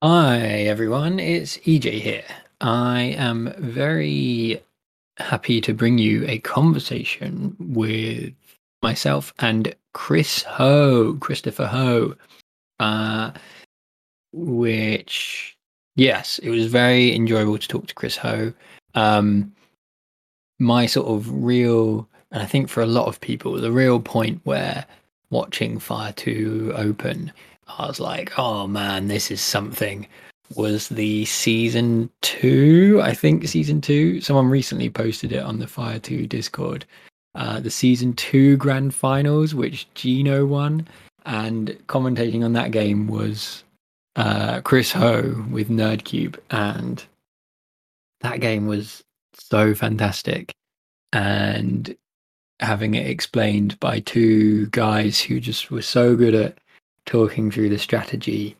[0.00, 2.24] Hi everyone, it's EJ here.
[2.60, 4.62] I am very
[5.16, 8.32] happy to bring you a conversation with
[8.80, 12.14] myself and Chris Ho, Christopher Ho.
[12.78, 13.32] Uh,
[14.32, 15.56] which,
[15.96, 18.52] yes, it was very enjoyable to talk to Chris Ho.
[18.94, 19.52] Um,
[20.60, 24.42] my sort of real, and I think for a lot of people, the real point
[24.44, 24.86] where
[25.30, 27.32] watching Fire 2 open
[27.68, 30.06] I was like, oh man, this is something.
[30.56, 33.00] Was the season two?
[33.02, 34.20] I think season two.
[34.20, 36.86] Someone recently posted it on the Fire Two Discord.
[37.34, 40.88] Uh, the season two grand finals, which Gino won,
[41.26, 43.62] and commentating on that game was
[44.16, 47.04] uh, Chris Ho with Nerdcube, and
[48.20, 50.50] that game was so fantastic.
[51.12, 51.94] And
[52.60, 56.58] having it explained by two guys who just were so good at
[57.08, 58.54] talking through the strategy.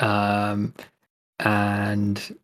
[0.00, 0.74] Um,
[1.40, 2.36] and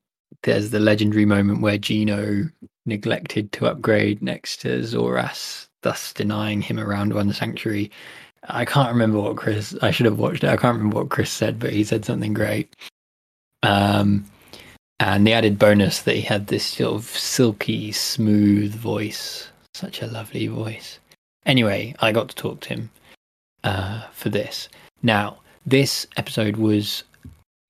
[0.43, 2.49] there's the legendary moment where Gino
[2.87, 7.91] neglected to upgrade next to Zoras, thus denying him a round one sanctuary.
[8.45, 9.75] I can't remember what Chris.
[9.83, 10.51] I should have watched it.
[10.51, 12.77] I can't remember what Chris said, but he said something great.
[13.63, 14.25] Um,
[15.01, 20.07] and the added bonus that he had this sort of silky, smooth voice, such a
[20.07, 20.99] lovely voice.
[21.47, 22.91] Anyway, I got to talk to him
[23.65, 24.69] uh, for this.
[25.03, 27.05] Now, this episode was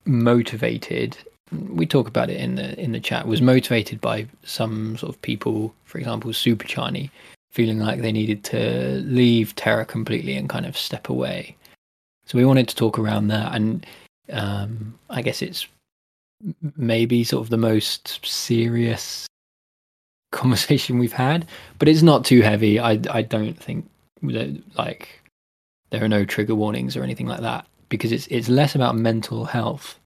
[0.04, 1.16] motivated.
[1.52, 3.26] We talk about it in the in the chat.
[3.26, 7.10] Was motivated by some sort of people, for example, Super Charney,
[7.50, 11.56] feeling like they needed to leave terra completely and kind of step away.
[12.26, 13.86] So we wanted to talk around that, and
[14.30, 15.66] um, I guess it's
[16.76, 19.26] maybe sort of the most serious
[20.32, 21.46] conversation we've had,
[21.78, 22.78] but it's not too heavy.
[22.78, 23.88] I I don't think
[24.22, 25.08] that like
[25.90, 29.44] there are no trigger warnings or anything like that because it's it's less about mental
[29.44, 29.98] health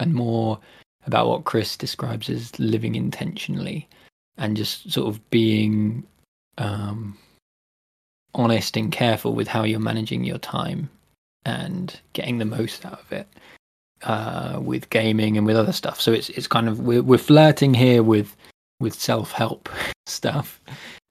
[0.00, 0.58] and more
[1.06, 3.88] about what Chris describes as living intentionally
[4.38, 6.02] and just sort of being
[6.58, 7.16] um,
[8.34, 10.88] honest and careful with how you're managing your time
[11.44, 13.28] and getting the most out of it
[14.02, 16.00] uh, with gaming and with other stuff.
[16.00, 18.36] So it's it's kind of we're we're flirting here with
[18.80, 19.68] with self help
[20.06, 20.60] stuff,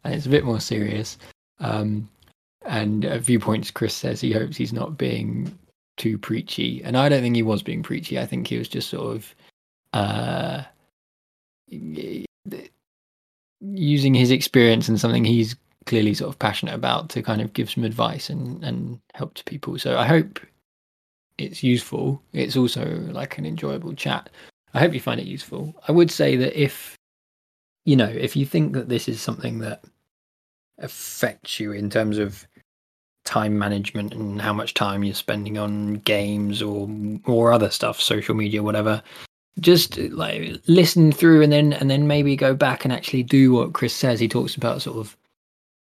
[0.03, 1.17] and it's a bit more serious.
[1.59, 2.09] Um,
[2.65, 5.57] and a few points, Chris says he hopes he's not being
[5.97, 8.19] too preachy, and I don't think he was being preachy.
[8.19, 9.35] I think he was just sort of
[9.93, 10.63] uh,
[13.61, 17.69] using his experience and something he's clearly sort of passionate about to kind of give
[17.69, 19.77] some advice and and help to people.
[19.77, 20.39] So I hope
[21.37, 22.21] it's useful.
[22.33, 24.29] It's also like an enjoyable chat.
[24.73, 25.73] I hope you find it useful.
[25.87, 26.95] I would say that if
[27.85, 29.83] you know, if you think that this is something that
[30.79, 32.47] affects you in terms of
[33.25, 36.89] time management and how much time you're spending on games or
[37.25, 39.01] or other stuff, social media, whatever.
[39.59, 43.73] Just like listen through and then and then maybe go back and actually do what
[43.73, 44.19] Chris says.
[44.19, 45.15] He talks about sort of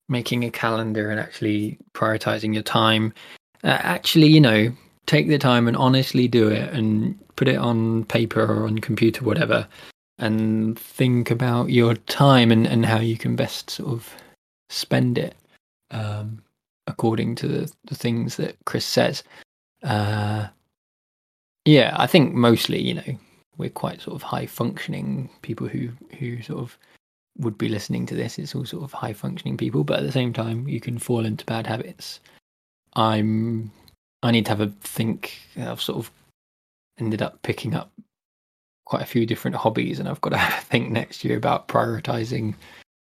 [0.08, 3.14] making a calendar and actually prioritizing your time.
[3.62, 4.72] Uh, actually, you know,
[5.06, 9.24] take the time and honestly do it and put it on paper or on computer,
[9.24, 9.66] whatever,
[10.18, 14.08] and think about your time and, and how you can best sort of
[14.68, 15.34] spend it.
[15.90, 16.42] Um,
[16.90, 19.22] according to the, the things that Chris says.
[19.82, 20.48] Uh,
[21.64, 23.18] yeah, I think mostly, you know,
[23.56, 26.78] we're quite sort of high functioning people who who sort of
[27.38, 28.38] would be listening to this.
[28.38, 31.24] It's all sort of high functioning people, but at the same time, you can fall
[31.24, 32.20] into bad habits.
[32.96, 33.70] I'm
[34.22, 35.38] I need to have a think.
[35.56, 36.10] I've sort of
[36.98, 37.92] ended up picking up
[38.84, 42.54] quite a few different hobbies, and I've got to think next year about prioritizing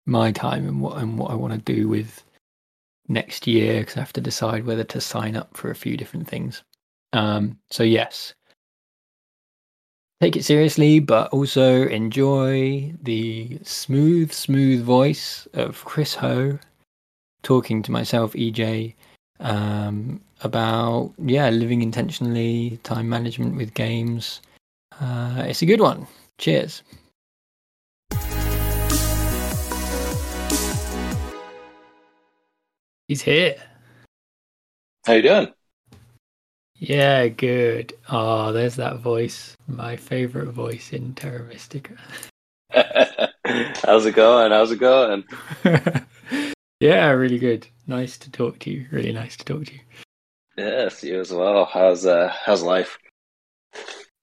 [0.06, 2.23] my time and what and what I want to do with
[3.07, 6.27] next year because I have to decide whether to sign up for a few different
[6.27, 6.63] things.
[7.13, 8.33] Um, so yes,
[10.21, 16.59] take it seriously, but also enjoy the smooth, smooth voice of Chris Ho
[17.43, 18.96] talking to myself, EJ,
[19.40, 24.41] um, about yeah, living intentionally, time management with games.
[24.99, 26.08] Uh, it's a good one.
[26.37, 26.84] Cheers.
[33.07, 33.55] He's here.
[35.05, 35.53] How you doing?
[36.78, 37.93] Yeah, good.
[38.09, 39.55] Oh, there's that voice.
[39.67, 41.96] My favorite voice in Terra Mystica.
[43.85, 44.52] How's it going?
[44.52, 45.23] How's it going?
[46.79, 47.67] yeah, really good.
[47.85, 48.87] Nice to talk to you.
[48.91, 49.79] Really nice to talk to you.
[50.58, 51.66] Yes, you as well.
[51.66, 52.97] How's uh how's life?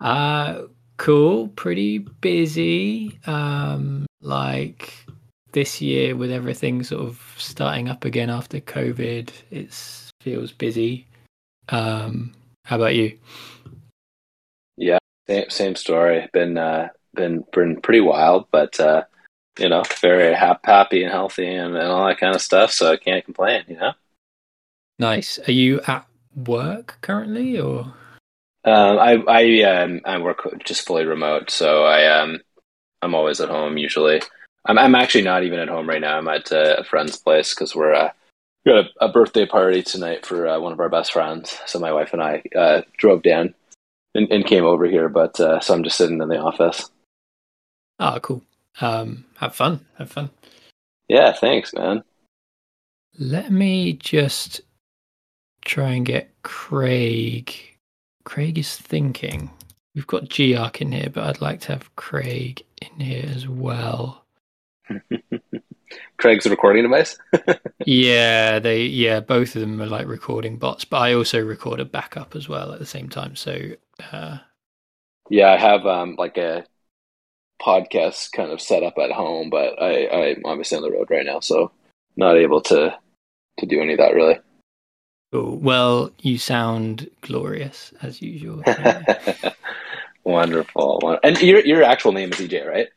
[0.01, 0.63] Uh
[0.97, 3.21] cool, pretty busy.
[3.27, 5.07] Um like
[5.53, 9.73] this year with everything sort of starting up again after COVID, it
[10.21, 11.07] feels busy.
[11.69, 12.33] Um,
[12.65, 13.19] how about you?
[14.77, 16.29] Yeah, Same, same story.
[16.33, 19.05] Been uh, been been pretty wild, but uh,
[19.59, 22.73] you know, very hap- happy and healthy and, and all that kind of stuff.
[22.73, 23.65] So I can't complain.
[23.69, 23.93] You know.
[24.99, 25.39] Nice.
[25.47, 27.95] Are you at work currently, or?
[28.65, 32.41] Um, I I um, I work just fully remote, so I um
[33.03, 34.23] I'm always at home usually.
[34.65, 36.19] I'm I'm actually not even at home right now.
[36.19, 38.11] I'm at uh, a friend's place because we're uh,
[38.65, 41.59] we got a, a, birthday party tonight for uh, one of our best friends.
[41.67, 43.55] So my wife and I uh, drove down
[44.15, 46.91] and, and, came over here, but uh, so I'm just sitting in the office.
[47.99, 48.43] Oh, cool.
[48.81, 49.85] Um, have fun.
[49.99, 50.31] Have fun.
[51.09, 52.05] Yeah, thanks, man.
[53.19, 54.61] Let me just
[55.65, 57.53] try and get Craig.
[58.25, 59.51] Craig is thinking.
[59.95, 64.22] We've got Giark in here, but I'd like to have Craig in here as well.
[66.19, 67.19] Craig's recording device.
[67.87, 71.85] yeah, they yeah, both of them are like recording bots, but I also record a
[71.85, 73.37] backup as well at the same time.
[73.37, 73.59] So
[74.13, 74.39] uh,
[75.29, 76.65] yeah, I have um like a
[77.61, 81.27] podcast kind of set up at home, but I I'm obviously on the road right
[81.27, 81.73] now, so
[82.17, 82.97] not able to
[83.59, 84.39] to do any of that really.
[85.33, 85.57] Cool.
[85.57, 88.63] Well, you sound glorious as usual.
[90.25, 91.19] Wonderful.
[91.23, 92.89] And your your actual name is EJ, right?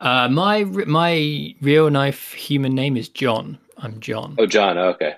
[0.00, 3.58] Uh, my my real life human name is John.
[3.76, 4.36] I'm John.
[4.38, 4.78] Oh, John.
[4.78, 5.14] okay.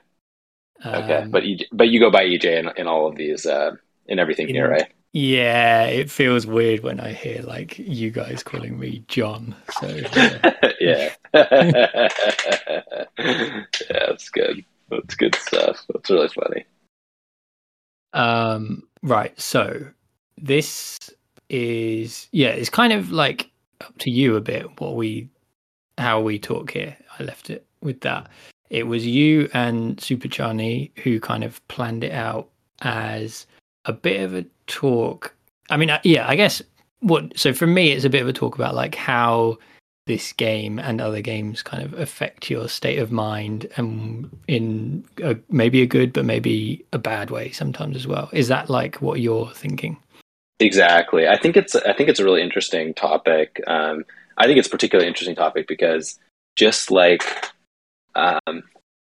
[0.84, 3.76] Um, okay, but you but you go by EJ in, in all of these uh,
[4.06, 4.92] in everything in, here, right?
[5.12, 9.54] Yeah, it feels weird when I hear like you guys calling me John.
[9.80, 9.86] So
[10.16, 11.10] yeah, yeah,
[13.14, 14.64] yeah that's good.
[14.90, 15.84] That's good stuff.
[15.92, 16.64] That's really funny.
[18.12, 19.38] Um, right.
[19.40, 19.86] So
[20.38, 20.98] this
[21.48, 23.51] is yeah, it's kind of like
[23.82, 25.28] up to you a bit what we
[25.98, 26.96] how we talk here.
[27.18, 28.28] I left it with that.
[28.70, 32.48] It was you and Super Charney who kind of planned it out
[32.80, 33.46] as
[33.84, 35.34] a bit of a talk.
[35.70, 36.62] I mean, yeah, I guess
[37.00, 37.38] what.
[37.38, 39.58] So for me, it's a bit of a talk about like how
[40.06, 45.36] this game and other games kind of affect your state of mind and in a,
[45.48, 49.20] maybe a good but maybe a bad way sometimes as well is that like what
[49.20, 49.96] you're thinking
[50.62, 51.28] exactly.
[51.28, 53.62] I think it's i think it's a really interesting topic.
[53.66, 54.04] Um,
[54.38, 56.18] i think it's a particularly interesting topic because
[56.56, 57.22] just like
[58.14, 58.62] um,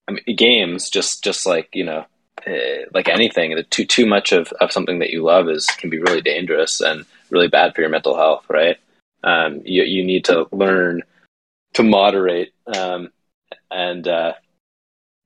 [0.07, 2.05] I mean, games just just like you know
[2.47, 5.99] uh, like anything too too much of, of something that you love is can be
[5.99, 8.77] really dangerous and really bad for your mental health right?
[9.23, 11.01] Um, you, you need to learn
[11.73, 13.11] to moderate um,
[13.71, 14.33] and uh,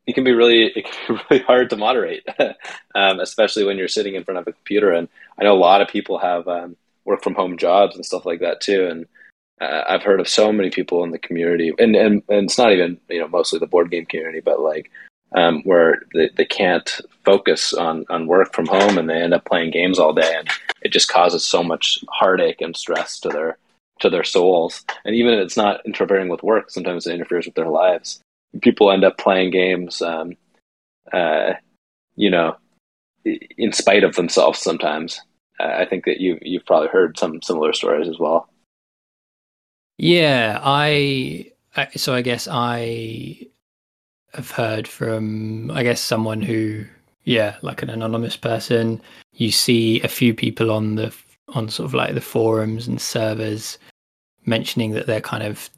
[0.10, 2.26] it can be really it can be really hard to moderate
[2.96, 5.08] um, especially when you're sitting in front of a computer and
[5.40, 6.76] i know a lot of people have um,
[7.06, 9.06] work from home jobs and stuff like that too and
[9.62, 12.72] uh, i've heard of so many people in the community and, and, and it's not
[12.72, 14.92] even you know mostly the board game community but like
[15.32, 19.46] um, where they, they can't focus on, on work from home and they end up
[19.46, 20.50] playing games all day and
[20.82, 23.58] it just causes so much heartache and stress to their
[24.00, 24.84] to their souls.
[25.06, 28.22] And even if it's not interfering with work, sometimes it interferes with their lives.
[28.62, 30.36] People end up playing games, um,
[31.14, 31.54] uh,
[32.16, 32.56] you know,
[33.26, 34.60] in spite of themselves.
[34.60, 35.22] Sometimes
[35.60, 38.50] uh, I think that you you've probably heard some similar stories as well.
[39.98, 43.48] Yeah, I, I so I guess I
[44.34, 46.86] have heard from I guess someone who
[47.26, 49.02] yeah, like an anonymous person.
[49.34, 51.14] You see a few people on the
[51.50, 53.78] on sort of like the forums and servers
[54.46, 55.70] mentioning that they're kind of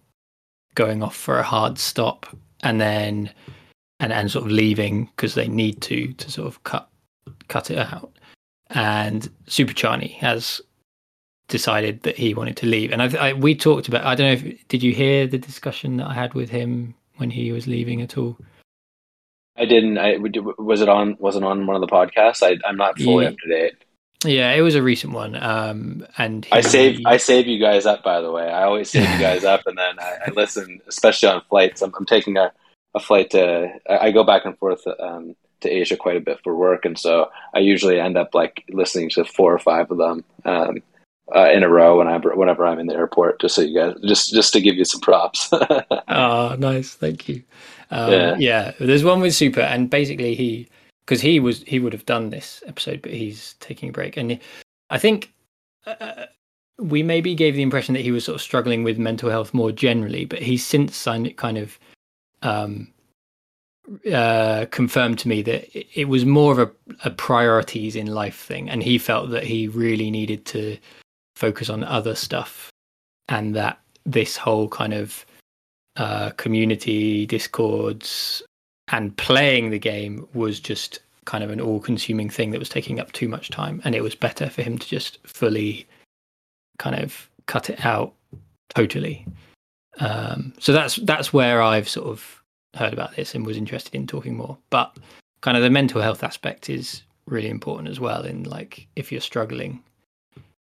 [0.76, 2.26] going off for a hard stop
[2.64, 3.30] and then
[4.00, 6.90] and and sort of leaving because they need to to sort of cut
[7.48, 8.12] cut it out.
[8.70, 10.62] And Super Charney has
[11.50, 12.92] decided that he wanted to leave.
[12.92, 14.06] And I, I, we talked about.
[14.06, 17.30] I don't know if did you hear the discussion that I had with him when
[17.30, 18.36] he was leaving at all.
[19.58, 20.00] I didn't.
[20.00, 21.16] I was it on.
[21.20, 22.42] Was it on one of the podcasts?
[22.42, 23.32] I, I'm not fully yeah.
[23.32, 23.76] up to date.
[24.26, 25.36] Yeah, it was a recent one.
[25.36, 28.04] Um, and he, I save I save you guys up.
[28.04, 31.30] By the way, I always save you guys up, and then I, I listen, especially
[31.30, 31.82] on flights.
[31.82, 32.52] I'm, I'm, taking a,
[32.94, 33.70] a flight to.
[33.90, 37.30] I go back and forth um, to Asia quite a bit for work, and so
[37.56, 40.78] I usually end up like listening to four or five of them um,
[41.36, 43.42] uh, in a row when I whenever I'm in the airport.
[43.42, 45.50] Just so you guys, just just to give you some props.
[45.52, 47.44] oh, nice, thank you.
[47.90, 48.36] Um, yeah.
[48.38, 50.70] yeah, there's one with Super, and basically he
[51.06, 54.40] because he was he would have done this episode, but he's taking a break, and
[54.90, 55.34] I think.
[55.86, 56.26] Uh,
[56.78, 59.72] we maybe gave the impression that he was sort of struggling with mental health more
[59.72, 61.78] generally, but he's since kind of
[62.42, 62.92] um,
[64.12, 66.72] uh, confirmed to me that it was more of a,
[67.06, 70.78] a, priorities in life thing, and he felt that he really needed to
[71.36, 72.70] focus on other stuff,
[73.28, 75.26] and that this whole kind of
[75.98, 78.42] uh, community discords
[78.92, 83.12] and playing the game was just kind of an all-consuming thing that was taking up
[83.12, 85.88] too much time, and it was better for him to just fully
[86.78, 88.14] kind of cut it out
[88.74, 89.26] totally.
[90.00, 92.42] Um, so that's that's where I've sort of
[92.76, 94.58] heard about this and was interested in talking more.
[94.70, 94.98] But
[95.42, 98.24] kind of the mental health aspect is really important as well.
[98.24, 99.84] In like, if you're struggling,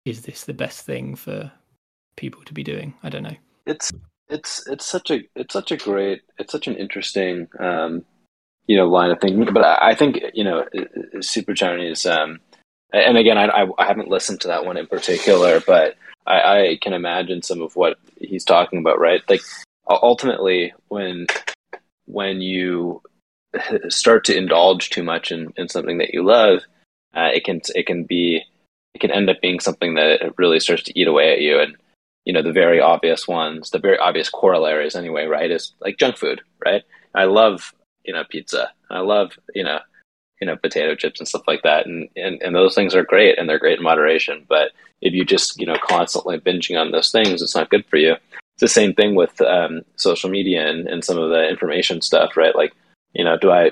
[0.05, 1.51] is this the best thing for
[2.17, 2.93] people to be doing?
[3.03, 3.37] I don't know.
[3.65, 3.91] It's
[4.29, 8.03] it's it's such a it's such a great it's such an interesting um,
[8.67, 9.53] you know line of thinking.
[9.53, 10.65] But I, I think you know
[11.21, 11.93] Super Charney.
[12.05, 12.39] Um,
[12.93, 16.93] and again, I, I haven't listened to that one in particular, but I, I can
[16.93, 18.99] imagine some of what he's talking about.
[18.99, 19.41] Right, like
[19.89, 21.27] ultimately when
[22.05, 23.01] when you
[23.89, 26.61] start to indulge too much in, in something that you love,
[27.13, 28.43] uh, it can it can be
[28.93, 31.59] it can end up being something that really starts to eat away at you.
[31.59, 31.75] And
[32.25, 35.51] you know the very obvious ones, the very obvious corollaries anyway, right?
[35.51, 36.83] Is like junk food, right?
[37.13, 38.71] I love you know pizza.
[38.89, 39.79] I love you know
[40.41, 43.37] you know potato chips and stuff like that, and and and those things are great
[43.37, 44.45] and they're great in moderation.
[44.49, 47.97] But if you just you know constantly binging on those things, it's not good for
[47.97, 48.13] you.
[48.13, 52.37] It's the same thing with um, social media and, and some of the information stuff,
[52.37, 52.55] right?
[52.55, 52.73] Like
[53.13, 53.71] you know, do I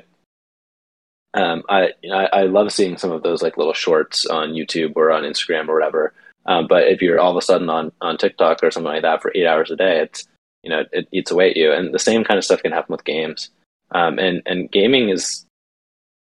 [1.34, 4.54] um, I, you know, I, I love seeing some of those like little shorts on
[4.54, 6.14] YouTube or on Instagram or whatever.
[6.46, 9.22] Um, but if you're all of a sudden on, on TikTok or something like that
[9.22, 10.28] for eight hours a day, it's
[10.64, 11.72] you know it eats away at you.
[11.72, 13.50] And the same kind of stuff can happen with games.
[13.92, 15.46] Um, and and gaming is,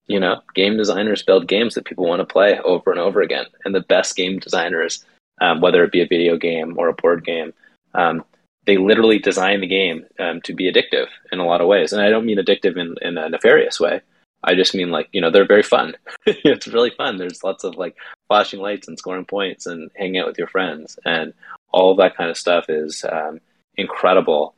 [0.07, 3.45] you know, game designers build games that people want to play over and over again.
[3.65, 5.03] And the best game designers,
[5.41, 7.53] um, whether it be a video game or a board game,
[7.95, 8.23] um,
[8.65, 11.91] they literally design the game um, to be addictive in a lot of ways.
[11.91, 14.01] And I don't mean addictive in, in a nefarious way.
[14.43, 15.95] I just mean like, you know, they're very fun.
[16.25, 17.17] it's really fun.
[17.17, 17.95] There's lots of like
[18.27, 20.97] flashing lights and scoring points and hanging out with your friends.
[21.05, 21.33] And
[21.71, 23.39] all that kind of stuff is um,
[23.75, 24.55] incredible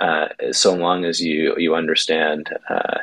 [0.00, 2.98] uh, so long as you, you understand uh,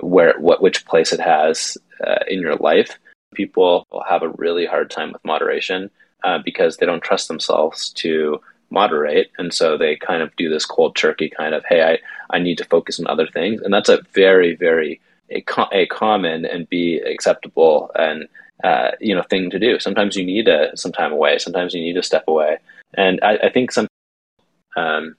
[0.00, 1.76] where, what, which place it has
[2.06, 2.98] uh, in your life.
[3.34, 5.90] People will have a really hard time with moderation
[6.24, 8.40] uh, because they don't trust themselves to
[8.70, 12.40] moderate and so they kind of do this cold turkey kind of hey i, I
[12.40, 16.68] need to focus on other things and that's a very very a, a common and
[16.68, 18.28] be acceptable and
[18.64, 19.78] uh, you know thing to do.
[19.78, 21.38] Sometimes you need a, some time away.
[21.38, 22.58] Sometimes you need to step away.
[22.94, 23.86] And i, I think some
[24.76, 25.16] um,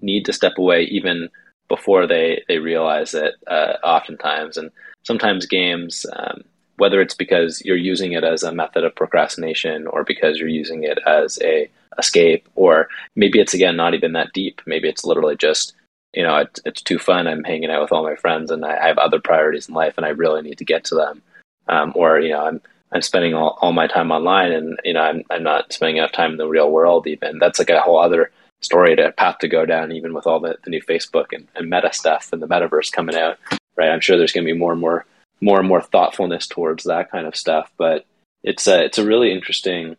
[0.00, 1.28] need to step away even
[1.68, 4.56] before they they realize it uh, oftentimes.
[4.56, 4.70] And
[5.04, 6.44] sometimes games um,
[6.78, 10.84] whether it's because you're using it as a method of procrastination or because you're using
[10.84, 14.62] it as a escape or maybe it's again not even that deep.
[14.64, 15.74] Maybe it's literally just
[16.14, 17.26] you know it's, it's too fun.
[17.26, 20.06] I'm hanging out with all my friends and i, have other priorities in life and
[20.06, 21.22] i really need to get to them.
[21.68, 22.60] Um, or you know i'm
[22.92, 26.12] i'm spending all, all my time online and you know I'm, I'm not spending enough
[26.12, 27.38] time in the real world even.
[27.38, 30.56] That's like a whole other story to path to go down even with all the,
[30.64, 33.38] the new facebook and, and meta stuff and the metaverse coming out
[33.76, 33.90] right?
[33.90, 35.06] I'm sure there's going to be more and more
[35.40, 38.04] more and more thoughtfulness towards that kind of stuff but
[38.42, 39.96] it's a it's a really interesting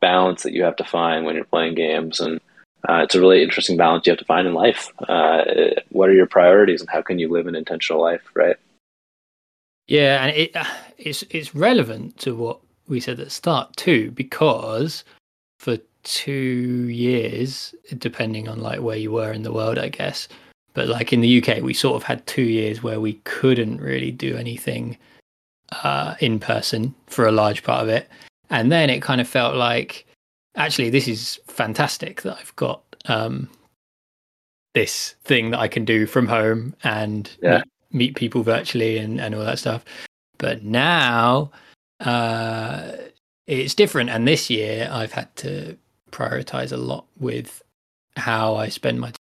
[0.00, 2.40] balance that you have to find when you're playing games and
[2.88, 4.92] uh, it's a really interesting balance you have to find in life.
[5.08, 5.44] Uh,
[5.90, 8.56] what are your priorities and how can you live an intentional life right?
[9.86, 10.56] Yeah and it
[10.98, 15.04] it's it's relevant to what we said at the start too because
[15.58, 20.26] for two years depending on like where you were in the world i guess
[20.74, 24.10] but like in the uk we sort of had two years where we couldn't really
[24.10, 24.98] do anything
[25.82, 28.08] uh, in person for a large part of it.
[28.50, 30.06] And then it kind of felt like,
[30.56, 33.48] actually, this is fantastic that I've got um,
[34.74, 37.58] this thing that I can do from home and yeah.
[37.58, 39.84] meet, meet, people virtually and, and all that stuff.
[40.38, 41.50] But now
[42.00, 42.92] uh,
[43.46, 44.10] it's different.
[44.10, 45.76] And this year I've had to
[46.10, 47.62] prioritize a lot with
[48.16, 49.12] how I spend my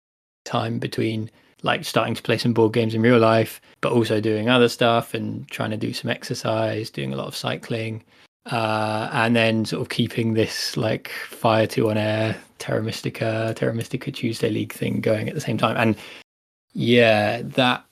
[0.44, 1.30] time between
[1.62, 5.14] like starting to play some board games in real life, but also doing other stuff
[5.14, 8.02] and trying to do some exercise, doing a lot of cycling
[8.46, 13.74] uh, and then sort of keeping this like Fire 2 on air, Terra Mystica, Terra
[13.74, 15.76] Mystica Tuesday League thing going at the same time.
[15.76, 15.96] And
[16.72, 17.84] yeah, that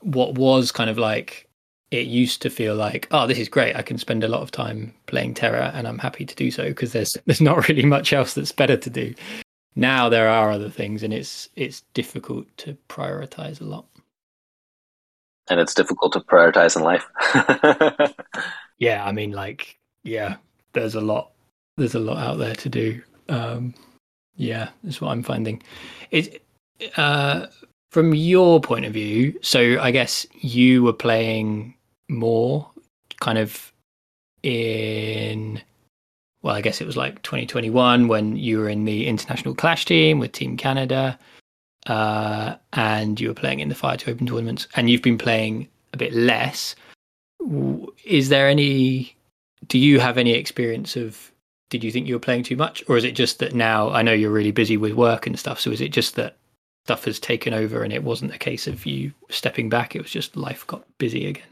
[0.00, 1.48] what was kind of like
[1.90, 3.74] it used to feel like, oh, this is great.
[3.74, 6.68] I can spend a lot of time playing Terra and I'm happy to do so
[6.68, 9.14] because there's there's not really much else that's better to do.
[9.74, 13.86] Now there are other things and it's it's difficult to prioritize a lot.
[15.48, 17.06] And it's difficult to prioritize in life.
[18.78, 20.36] yeah, I mean like yeah,
[20.72, 21.30] there's a lot
[21.76, 23.02] there's a lot out there to do.
[23.28, 23.74] Um,
[24.36, 25.62] yeah, that's what I'm finding.
[26.10, 26.42] It
[26.96, 27.46] uh,
[27.90, 29.38] from your point of view.
[29.42, 31.74] So I guess you were playing
[32.08, 32.68] more,
[33.20, 33.72] kind of
[34.42, 35.60] in.
[36.42, 40.18] Well, I guess it was like 2021 when you were in the international clash team
[40.18, 41.18] with Team Canada,
[41.86, 45.68] uh, and you were playing in the Fire to Open tournaments, and you've been playing
[45.92, 46.74] a bit less.
[48.06, 49.14] Is there any
[49.66, 51.30] do you have any experience of
[51.70, 54.02] did you think you were playing too much, or is it just that now I
[54.02, 55.60] know you're really busy with work and stuff?
[55.60, 56.36] So is it just that
[56.84, 59.94] stuff has taken over and it wasn't a case of you stepping back?
[59.94, 61.44] It was just life got busy again.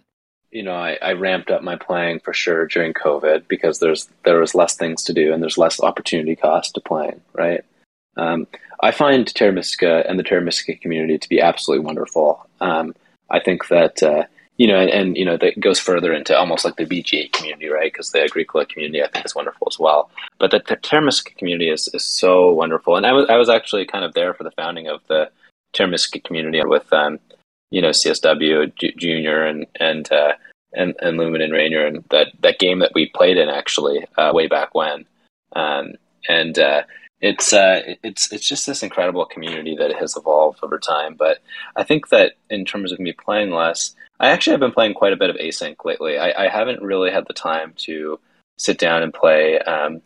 [0.50, 4.41] You know, I, I ramped up my playing for sure during COVID because there's there
[4.41, 7.62] was less things to do and there's less opportunity cost to playing, right?
[8.17, 8.49] Um,
[8.81, 10.50] I find Terra and the Terra
[10.81, 12.49] community to be absolutely wonderful.
[12.61, 12.95] Um,
[13.31, 14.25] I think that uh,
[14.59, 17.69] you know, and, and, you know that goes further into almost like the BGA community,
[17.69, 17.93] right?
[17.93, 20.11] Because the Agricola community, I think, is wonderful as well.
[20.38, 20.77] But the, the
[21.37, 24.45] community is, is so wonderful, and I was I was actually kind of there for
[24.45, 25.31] the founding of the
[25.73, 27.21] Terra community with um,
[27.71, 30.33] you know CSW J- Junior and and uh,
[30.75, 34.33] and and Lumen and Rainier and that that game that we played in actually uh,
[34.35, 35.07] way back when,
[35.55, 35.93] um,
[36.29, 36.83] and uh,
[37.21, 41.15] it's uh, it's it's just this incredible community that has evolved over time.
[41.17, 41.38] But
[41.77, 45.13] I think that in terms of me playing less, I actually have been playing quite
[45.13, 46.19] a bit of async lately.
[46.19, 48.19] I, I haven't really had the time to
[48.57, 50.03] sit down and play um,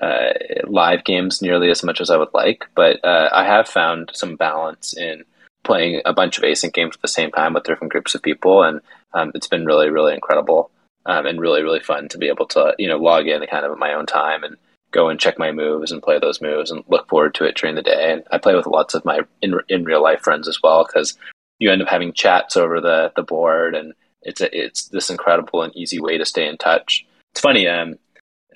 [0.00, 0.32] uh,
[0.64, 4.36] live games nearly as much as I would like, but uh, I have found some
[4.36, 5.24] balance in
[5.64, 8.62] playing a bunch of async games at the same time with different groups of people,
[8.62, 8.80] and
[9.12, 10.70] um, it's been really, really incredible
[11.04, 13.72] um, and really, really fun to be able to you know log in kind of
[13.72, 14.56] at my own time and
[14.92, 17.74] go and check my moves and play those moves and look forward to it during
[17.74, 18.12] the day.
[18.12, 21.16] And I play with lots of my in in real life friends as well because
[21.58, 25.62] you end up having chats over the the board, and it's a, it's this incredible
[25.62, 27.06] and easy way to stay in touch.
[27.32, 27.68] It's funny.
[27.68, 27.96] Um,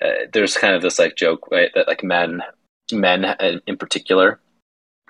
[0.01, 2.41] uh, there's kind of this like joke right, that like men
[2.91, 3.35] men
[3.67, 4.39] in particular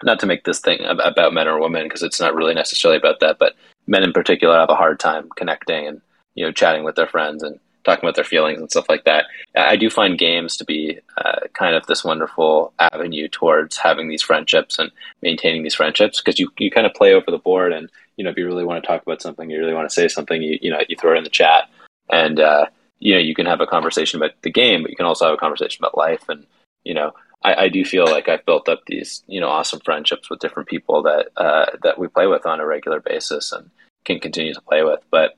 [0.03, 3.19] not to make this thing about men or women because it's not really necessarily about
[3.19, 3.53] that but
[3.87, 6.01] men in particular have a hard time connecting and
[6.35, 9.25] you know chatting with their friends and talking about their feelings and stuff like that.
[9.55, 14.21] I do find games to be uh, kind of this wonderful avenue towards having these
[14.21, 17.89] friendships and maintaining these friendships because you, you kind of play over the board and
[18.17, 20.07] you know if you really want to talk about something, you really want to say
[20.07, 21.69] something, you you know you throw it in the chat
[22.09, 22.65] and uh,
[22.99, 25.33] you know you can have a conversation about the game, but you can also have
[25.33, 26.45] a conversation about life and
[26.83, 27.11] you know.
[27.43, 30.69] I, I do feel like I've built up these, you know, awesome friendships with different
[30.69, 33.71] people that uh, that we play with on a regular basis and
[34.05, 34.99] can continue to play with.
[35.09, 35.35] But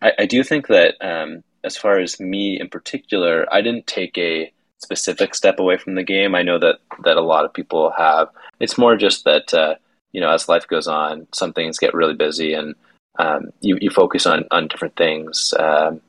[0.00, 4.16] I, I do think that um, as far as me in particular, I didn't take
[4.18, 6.34] a specific step away from the game.
[6.34, 8.28] I know that that a lot of people have.
[8.60, 9.74] It's more just that uh,
[10.12, 12.74] you know, as life goes on, some things get really busy, and
[13.18, 15.54] um, you you focus on on different things.
[15.58, 16.00] Um,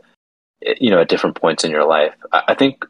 [0.61, 2.13] you know, at different points in your life.
[2.31, 2.85] I, I think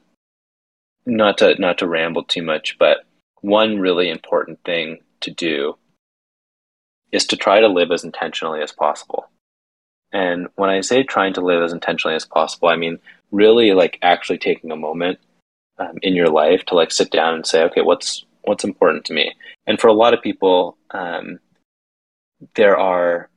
[1.06, 3.06] not to not to ramble too much, but
[3.42, 5.78] one really important thing to do
[7.12, 9.28] is to try to live as intentionally as possible.
[10.14, 13.00] And when I say trying to live as intentionally as possible, I mean
[13.32, 15.20] really like actually taking a moment
[15.80, 19.14] um, in your life to like sit down and say, okay, what's what's important to
[19.14, 19.34] me?
[19.68, 21.40] And for a lot of people, um,
[22.56, 23.30] there are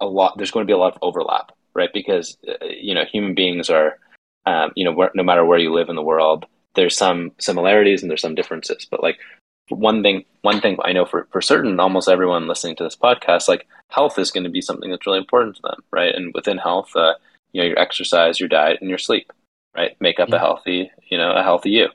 [0.00, 0.36] a lot.
[0.36, 1.92] There's going to be a lot of overlap, right?
[1.92, 3.98] Because uh, you know human beings are,
[4.46, 8.02] um, you know, where, no matter where you live in the world, there's some similarities
[8.02, 8.86] and there's some differences.
[8.90, 9.18] But like
[9.70, 13.48] one thing one thing I know for, for certain, almost everyone listening to this podcast,
[13.48, 16.14] like health is going to be something that's really important to them, right?
[16.14, 17.14] And within health, uh,
[17.52, 19.32] you know, your exercise, your diet, and your sleep,
[19.76, 20.36] right, make up yeah.
[20.36, 21.88] a healthy, you know, a healthy you,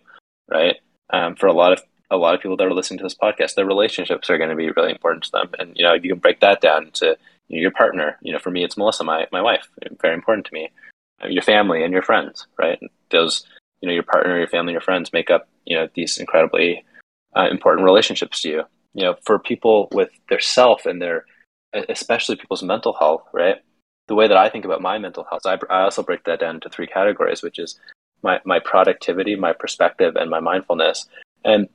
[0.49, 0.77] right?
[1.11, 1.81] Um, for a lot of
[2.11, 4.55] a lot of people that are listening to this podcast, their relationships are going to
[4.55, 7.57] be really important to them, and you know, you can break that down to you
[7.57, 8.17] know, your partner.
[8.21, 9.67] You know, for me, it's Melissa, my my wife,
[10.01, 10.69] very important to me.
[11.23, 12.79] Uh, your family and your friends, right?
[13.09, 13.45] Those,
[13.81, 16.83] you know, your partner, your family, your friends make up, you know, these incredibly
[17.35, 18.63] uh, important relationships to you.
[18.93, 21.25] You know, for people with their self and their,
[21.89, 23.57] especially people's mental health, right?
[24.07, 26.55] The way that I think about my mental health, I, I also break that down
[26.55, 27.79] into three categories, which is
[28.21, 31.07] my, my productivity, my perspective, and my mindfulness.
[31.43, 31.69] And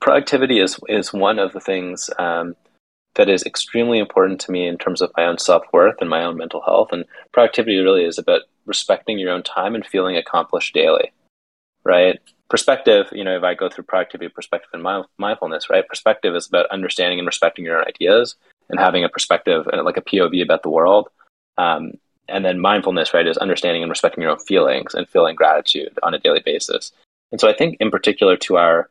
[0.00, 2.56] productivity is is one of the things um,
[3.14, 6.24] that is extremely important to me in terms of my own self worth and my
[6.24, 6.88] own mental health.
[6.92, 11.12] And productivity really is about respecting your own time and feeling accomplished daily,
[11.84, 12.20] right?
[12.50, 15.86] Perspective, you know, if I go through productivity, perspective, and mindfulness, right?
[15.88, 18.34] Perspective is about understanding and respecting your own ideas
[18.68, 21.08] and having a perspective, uh, like a POV about the world.
[21.56, 21.92] Um,
[22.28, 26.12] and then mindfulness, right, is understanding and respecting your own feelings and feeling gratitude on
[26.12, 26.92] a daily basis.
[27.32, 28.90] And so I think, in particular, to our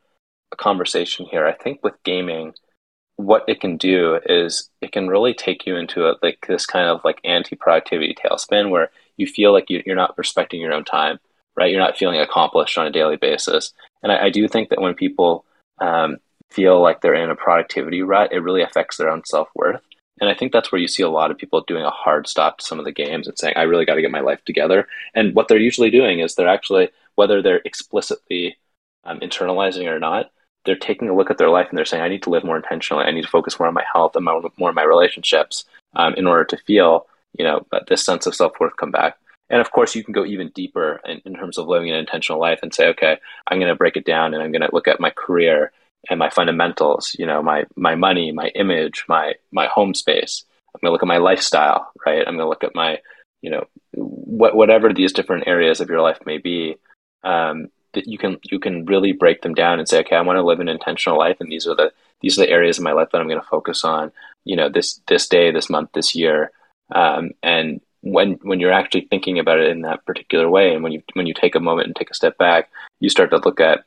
[0.56, 2.54] conversation here, I think with gaming,
[3.16, 6.88] what it can do is it can really take you into a, like this kind
[6.88, 11.18] of like anti-productivity tailspin where you feel like you, you're not respecting your own time
[11.56, 11.70] right?
[11.70, 13.72] You're not feeling accomplished on a daily basis.
[14.02, 15.44] And I, I do think that when people
[15.80, 16.18] um,
[16.50, 19.82] feel like they're in a productivity rut, it really affects their own self worth.
[20.20, 22.58] And I think that's where you see a lot of people doing a hard stop
[22.58, 24.86] to some of the games and saying, I really got to get my life together.
[25.14, 28.58] And what they're usually doing is they're actually, whether they're explicitly
[29.04, 30.30] um, internalizing or not,
[30.66, 32.56] they're taking a look at their life and they're saying, I need to live more
[32.56, 33.04] intentionally.
[33.04, 35.64] I need to focus more on my health and more, more on my relationships
[35.96, 37.06] um, in order to feel,
[37.38, 39.16] you know, this sense of self worth come back.
[39.50, 42.40] And of course, you can go even deeper in, in terms of living an intentional
[42.40, 44.88] life and say, okay, I'm going to break it down and I'm going to look
[44.88, 45.72] at my career
[46.08, 50.44] and my fundamentals, you know, my, my money, my image, my, my home space.
[50.74, 52.20] I'm going to look at my lifestyle, right?
[52.20, 52.98] I'm going to look at my,
[53.42, 56.76] you know, what, whatever these different areas of your life may be.
[57.24, 60.36] Um, that you can you can really break them down and say, okay, I want
[60.36, 62.92] to live an intentional life, and these are the these are the areas of my
[62.92, 64.12] life that I'm going to focus on.
[64.44, 66.52] You know, this this day, this month, this year,
[66.94, 70.92] um, and when when you're actually thinking about it in that particular way, and when
[70.92, 73.60] you when you take a moment and take a step back, you start to look
[73.60, 73.84] at,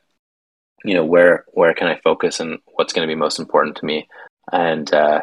[0.84, 3.86] you know, where where can I focus and what's going to be most important to
[3.86, 4.08] me,
[4.52, 5.22] and uh,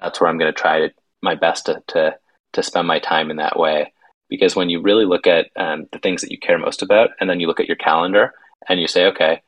[0.00, 0.90] that's where I'm going to try
[1.22, 2.16] my best to to
[2.52, 3.92] to spend my time in that way.
[4.28, 7.30] Because when you really look at um, the things that you care most about and
[7.30, 8.34] then you look at your calendar
[8.68, 9.40] and you say okay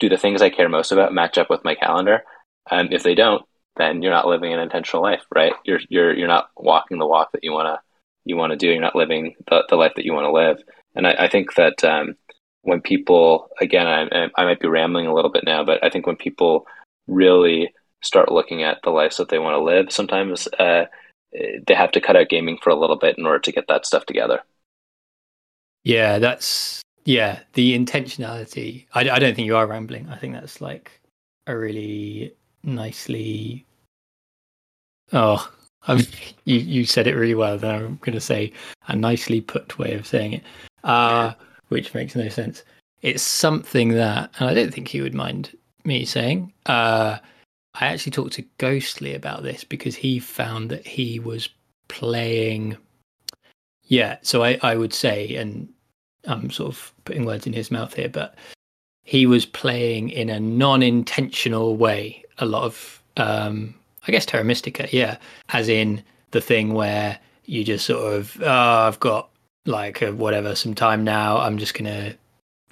[0.00, 2.22] do the things i care most about match up with my calendar?
[2.70, 3.44] And if they don't
[3.76, 5.54] then you're not living an intentional life right?
[5.64, 7.87] You're you're you're not walking the walk that you want to
[8.28, 10.62] you want to do you're not living the, the life that you want to live
[10.94, 12.14] and i, I think that um,
[12.62, 16.06] when people again I, I might be rambling a little bit now but i think
[16.06, 16.66] when people
[17.06, 20.84] really start looking at the lives that they want to live sometimes uh,
[21.32, 23.86] they have to cut out gaming for a little bit in order to get that
[23.86, 24.42] stuff together.
[25.84, 28.86] Yeah, that's yeah the intentionality.
[28.92, 30.08] I, I don't think you are rambling.
[30.08, 31.00] I think that's like
[31.46, 33.66] a really nicely.
[35.12, 35.50] Oh,
[35.88, 37.58] You you said it really well.
[37.58, 38.52] Then I'm going to say
[38.88, 40.42] a nicely put way of saying it,
[40.84, 41.32] uh,
[41.68, 42.62] which makes no sense.
[43.02, 46.52] It's something that, and I don't think he would mind me saying.
[46.66, 47.18] Uh,
[47.74, 51.48] I actually talked to Ghostly about this because he found that he was
[51.88, 52.76] playing.
[53.84, 55.68] Yeah, so I, I would say, and
[56.26, 58.34] I'm sort of putting words in his mouth here, but
[59.04, 62.24] he was playing in a non intentional way.
[62.38, 63.74] A lot of, um,
[64.08, 65.18] I guess, Terra Mystica, yeah,
[65.50, 69.28] as in the thing where you just sort of, oh, I've got
[69.66, 71.38] like a, whatever, some time now.
[71.38, 72.16] I'm just to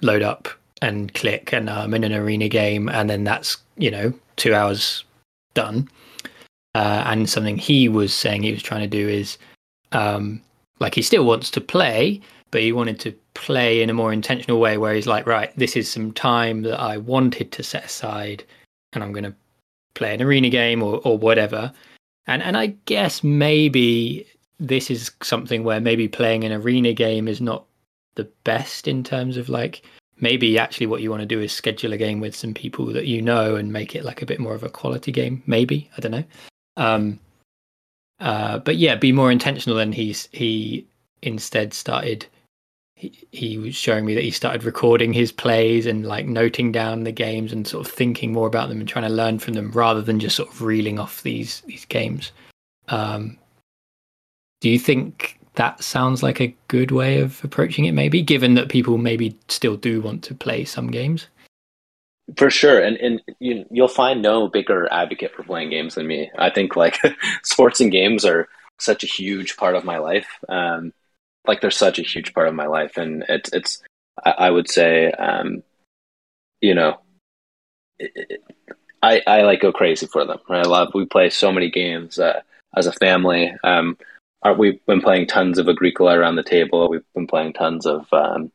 [0.01, 0.47] load up
[0.81, 5.03] and click, and I'm in an arena game, and then that's, you know, two hours
[5.53, 5.89] done.
[6.75, 9.37] Uh, and something he was saying he was trying to do is
[9.93, 10.41] um,
[10.79, 12.21] like he still wants to play,
[12.51, 15.75] but he wanted to play in a more intentional way where he's like, right, this
[15.75, 18.43] is some time that I wanted to set aside
[18.93, 19.35] and I'm going to
[19.97, 21.73] play an arena game or, or whatever.
[22.27, 24.25] And, and I guess maybe
[24.59, 27.65] this is something where maybe playing an arena game is not
[28.15, 29.83] the best in terms of like
[30.19, 33.05] maybe actually what you want to do is schedule a game with some people that
[33.05, 36.01] you know and make it like a bit more of a quality game maybe i
[36.01, 36.23] don't know
[36.77, 37.19] um
[38.19, 40.87] uh but yeah be more intentional and he's he
[41.21, 42.25] instead started
[42.97, 47.03] he, he was showing me that he started recording his plays and like noting down
[47.03, 49.71] the games and sort of thinking more about them and trying to learn from them
[49.71, 52.31] rather than just sort of reeling off these these games.
[52.87, 53.37] Um
[54.61, 58.69] do you think that sounds like a good way of approaching it maybe given that
[58.69, 61.27] people maybe still do want to play some games?
[62.35, 62.81] For sure.
[62.81, 66.31] And and you, you'll find no bigger advocate for playing games than me.
[66.35, 66.97] I think like
[67.43, 70.27] sports and games are such a huge part of my life.
[70.49, 70.93] Um,
[71.47, 73.83] like they're such a huge part of my life and it's it's
[74.25, 75.63] i, I would say um,
[76.61, 76.99] you know
[77.99, 78.43] it, it,
[79.01, 80.39] I, I like go crazy for them.
[80.49, 80.65] Right?
[80.65, 80.89] I love.
[80.93, 82.41] We play so many games uh,
[82.75, 83.53] as a family.
[83.63, 83.97] Um,
[84.57, 86.89] we've been playing tons of Agricola around the table.
[86.89, 88.07] We've been playing tons of.
[88.11, 88.51] Um,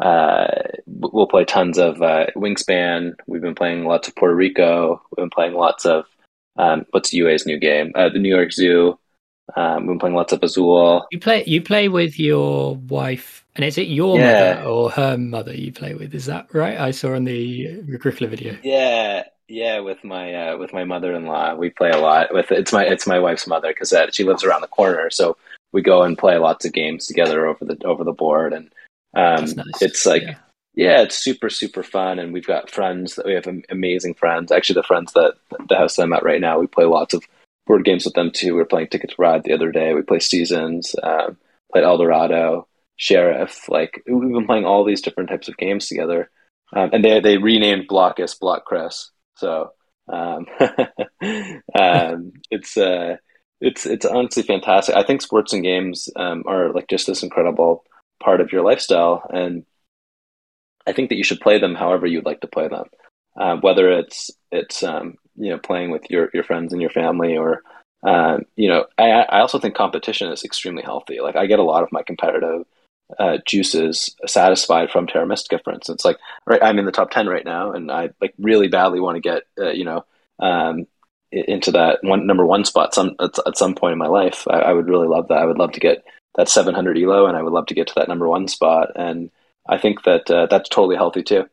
[0.00, 0.46] uh,
[0.86, 3.14] we'll play tons of uh, Wingspan.
[3.26, 5.02] We've been playing lots of Puerto Rico.
[5.10, 6.04] We've been playing lots of
[6.56, 7.92] um, what's Uwe's new game?
[7.94, 8.98] Uh, the New York Zoo.
[9.56, 11.06] Um, we've been playing lots of Azul.
[11.10, 11.44] You play.
[11.46, 14.54] You play with your wife, and is it your yeah.
[14.54, 16.14] mother or her mother you play with?
[16.14, 16.78] Is that right?
[16.78, 18.56] I saw on the Agricola video.
[18.62, 22.32] Yeah, yeah, with my uh, with my mother in law, we play a lot.
[22.32, 25.36] With it's my it's my wife's mother because uh, she lives around the corner, so
[25.72, 28.70] we go and play lots of games together over the over the board, and
[29.14, 29.82] um, nice.
[29.82, 30.34] it's like yeah.
[30.74, 31.00] yeah.
[31.00, 34.52] it's super super fun, and we've got friends that we have amazing friends.
[34.52, 35.34] Actually, the friends that
[35.68, 37.24] the house that I'm at right now, we play lots of
[37.68, 38.54] board games with them too.
[38.54, 39.94] We are playing Ticket to Ride the other day.
[39.94, 41.36] We play Seasons, um,
[41.70, 43.68] played Eldorado, Sheriff.
[43.68, 46.30] Like we've been playing all these different types of games together,
[46.74, 49.10] um, and they they renamed Blokus Block Chris.
[49.36, 49.72] So
[50.08, 50.46] um,
[51.78, 53.16] um, it's uh,
[53.60, 54.96] it's it's honestly fantastic.
[54.96, 57.84] I think sports and games um, are like just this incredible
[58.22, 59.64] part of your lifestyle, and
[60.86, 62.86] I think that you should play them however you'd like to play them.
[63.38, 67.36] Uh, whether it's it's um, you know playing with your your friends and your family,
[67.36, 67.62] or
[68.02, 71.20] um, you know, I, I also think competition is extremely healthy.
[71.20, 72.64] Like I get a lot of my competitive
[73.18, 76.04] uh, juices satisfied from Terra Mystica, for instance.
[76.04, 79.16] Like, right, I'm in the top ten right now, and I like really badly want
[79.16, 80.04] to get, uh, you know,
[80.38, 80.86] um,
[81.32, 84.46] into that one number one spot some at, at some point in my life.
[84.48, 85.38] I, I, would really love that.
[85.38, 86.04] I would love to get
[86.36, 88.92] that 700 elo, and I would love to get to that number one spot.
[88.96, 89.30] And
[89.68, 91.44] I think that uh, that's totally healthy too,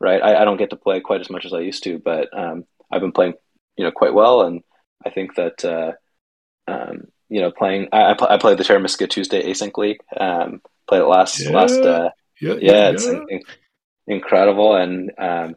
[0.00, 0.22] right?
[0.22, 2.64] I, I, don't get to play quite as much as I used to, but um,
[2.94, 3.34] I've been playing,
[3.76, 4.62] you know, quite well, and
[5.04, 5.92] I think that uh,
[6.66, 7.88] um, you know, playing.
[7.92, 10.00] I, I, pl- I played the Terra Tuesday Async League.
[10.16, 11.50] Um, played it last yeah.
[11.50, 11.80] last.
[11.80, 13.42] Uh, yeah, yeah, yeah, it's in,
[14.06, 15.56] incredible, and um,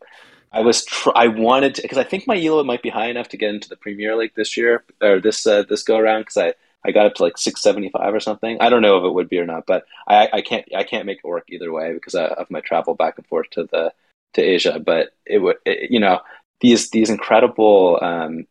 [0.52, 3.30] I was tr- I wanted to because I think my elo might be high enough
[3.30, 6.38] to get into the Premier League this year or this uh, this go around because
[6.38, 8.58] I I got up to like 675 or something.
[8.62, 11.06] I don't know if it would be or not, but I, I can't I can't
[11.06, 13.94] make it work either way because of my travel back and forth to the
[14.34, 14.80] to Asia.
[14.80, 16.22] But it would it, you know
[16.62, 18.00] these these incredible.
[18.02, 18.46] Um,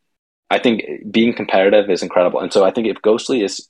[0.48, 3.68] I think being competitive is incredible, and so I think if Ghostly is,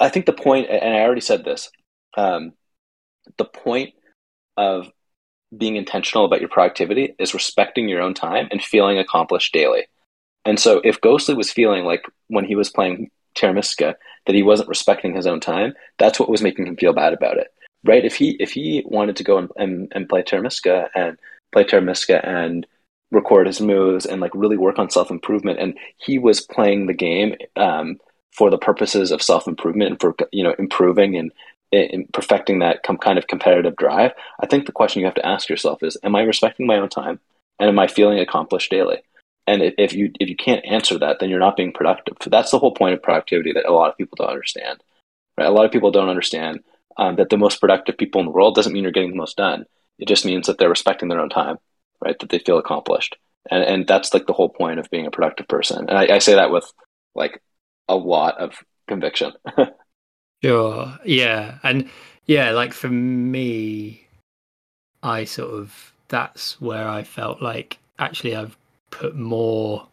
[0.00, 1.70] I think the point, and I already said this,
[2.16, 2.52] um,
[3.36, 3.92] the point
[4.56, 4.90] of
[5.56, 9.86] being intentional about your productivity is respecting your own time and feeling accomplished daily.
[10.44, 14.42] And so if Ghostly was feeling like when he was playing Terra Mystica that he
[14.42, 17.48] wasn't respecting his own time, that's what was making him feel bad about it.
[17.84, 18.04] Right?
[18.04, 21.18] If he if he wanted to go and, and, and play Terra Mystica and
[21.52, 22.66] play Terra Mystica and
[23.14, 26.94] record his moves and like really work on self improvement, and he was playing the
[26.94, 27.98] game um,
[28.32, 31.32] for the purposes of self improvement and for you know improving and,
[31.72, 34.12] and perfecting that com- kind of competitive drive.
[34.40, 36.88] I think the question you have to ask yourself is: Am I respecting my own
[36.88, 37.20] time,
[37.58, 39.02] and am I feeling accomplished daily?
[39.46, 42.16] And if you if you can't answer that, then you're not being productive.
[42.26, 44.82] That's the whole point of productivity that a lot of people don't understand.
[45.36, 45.46] Right?
[45.46, 46.60] A lot of people don't understand
[46.96, 49.36] um, that the most productive people in the world doesn't mean you're getting the most
[49.36, 49.66] done.
[49.98, 51.58] It just means that they're respecting their own time,
[52.04, 52.18] right?
[52.18, 53.16] That they feel accomplished,
[53.50, 55.88] and and that's like the whole point of being a productive person.
[55.88, 56.70] And I, I say that with
[57.14, 57.42] like
[57.88, 58.54] a lot of
[58.88, 59.32] conviction.
[60.44, 60.98] sure.
[61.04, 61.58] Yeah.
[61.62, 61.90] And
[62.26, 64.06] yeah, like for me,
[65.02, 68.56] I sort of that's where I felt like actually I've
[68.90, 69.86] put more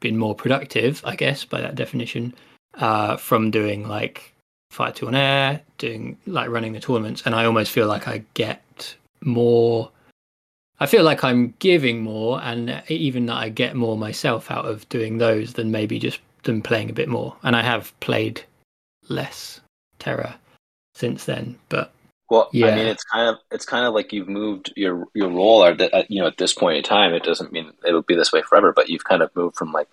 [0.00, 2.34] been more productive, I guess, by that definition,
[2.74, 4.34] uh, from doing like
[4.70, 8.24] Fire 2 on air, doing like running the tournaments, and I almost feel like I
[8.34, 9.90] get more.
[10.78, 14.88] I feel like I'm giving more, and even that I get more myself out of
[14.88, 17.34] doing those than maybe just than playing a bit more.
[17.42, 18.42] And I have played
[19.08, 19.60] less
[19.98, 20.38] Terra
[20.94, 21.92] since then, but
[22.28, 22.66] well, yeah.
[22.66, 25.74] I mean, it's kind of it's kind of like you've moved your your role, or
[25.74, 28.42] that you know, at this point in time, it doesn't mean it'll be this way
[28.42, 29.88] forever, but you've kind of moved from like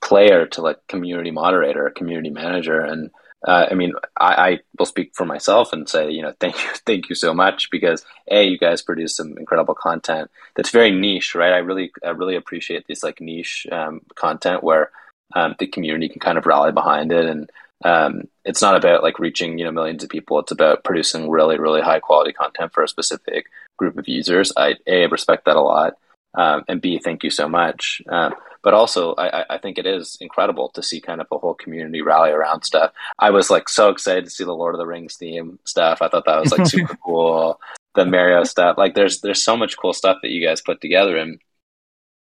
[0.00, 3.10] player to like community moderator, community manager, and
[3.46, 6.70] uh, I mean, I, I, will speak for myself and say, you know, thank you,
[6.86, 11.34] thank you so much because a, you guys produce some incredible content that's very niche,
[11.34, 11.52] right?
[11.52, 14.90] I really, I really appreciate this like niche um, content where
[15.34, 17.26] um, the community can kind of rally behind it.
[17.26, 17.50] And
[17.84, 20.38] um, it's not about like reaching you know millions of people.
[20.40, 23.46] It's about producing really really high quality content for a specific
[23.76, 24.52] group of users.
[24.56, 25.94] I a respect that a lot.
[26.34, 28.02] Um, and b thank you so much.
[28.08, 31.54] Um, but also I, I think it is incredible to see kind of a whole
[31.54, 34.86] community rally around stuff i was like so excited to see the lord of the
[34.86, 37.60] rings theme stuff i thought that was like super cool
[37.94, 41.16] the mario stuff like there's there's so much cool stuff that you guys put together
[41.16, 41.40] and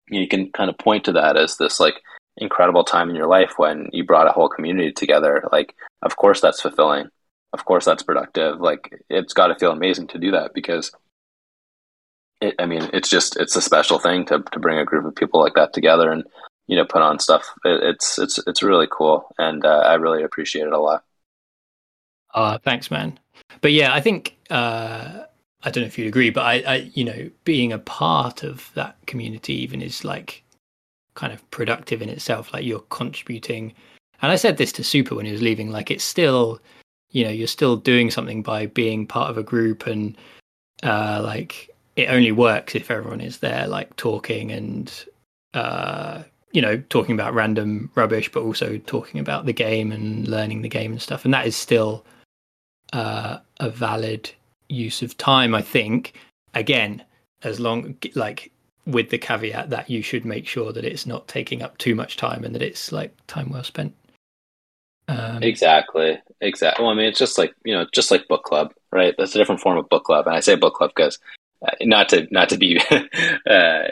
[0.10, 1.96] you can kind of point to that as this like
[2.38, 5.44] incredible time in your life when you brought a whole community together.
[5.52, 7.10] Like, of course, that's fulfilling.
[7.54, 8.60] Of course, that's productive.
[8.60, 10.92] Like, it's got to feel amazing to do that because
[12.42, 15.16] it, I mean, it's just, it's a special thing to, to bring a group of
[15.16, 16.24] people like that together and,
[16.68, 17.46] you know, put on stuff.
[17.66, 19.34] It, it's, it's, it's really cool.
[19.38, 21.04] And uh, I really appreciate it a lot.
[22.34, 23.20] Uh, thanks, man.
[23.62, 25.24] But yeah, I think, uh,
[25.64, 28.70] I don't know if you'd agree, but I, I, you know, being a part of
[28.76, 30.44] that community even is like
[31.16, 32.54] kind of productive in itself.
[32.54, 33.74] Like you're contributing.
[34.22, 35.72] And I said this to Super when he was leaving.
[35.72, 36.60] Like it's still,
[37.10, 40.16] you know, you're still doing something by being part of a group, and
[40.84, 45.06] uh, like it only works if everyone is there, like talking and
[45.54, 50.62] uh, you know, talking about random rubbish, but also talking about the game and learning
[50.62, 51.26] the game and stuff.
[51.26, 52.06] And that is still
[52.94, 54.32] uh, a valid
[54.70, 56.14] use of time, I think.
[56.54, 57.04] Again,
[57.44, 58.52] as long like
[58.86, 62.16] with the caveat that you should make sure that it's not taking up too much
[62.16, 63.94] time and that it's like time well spent.
[65.08, 66.20] Um, exactly.
[66.42, 66.84] Exactly.
[66.84, 69.16] Well, I mean, it's just like you know, just like book club, right?
[69.18, 71.18] That's a different form of book club, and I say book club because
[71.82, 72.80] not to not to be.
[73.50, 73.84] uh,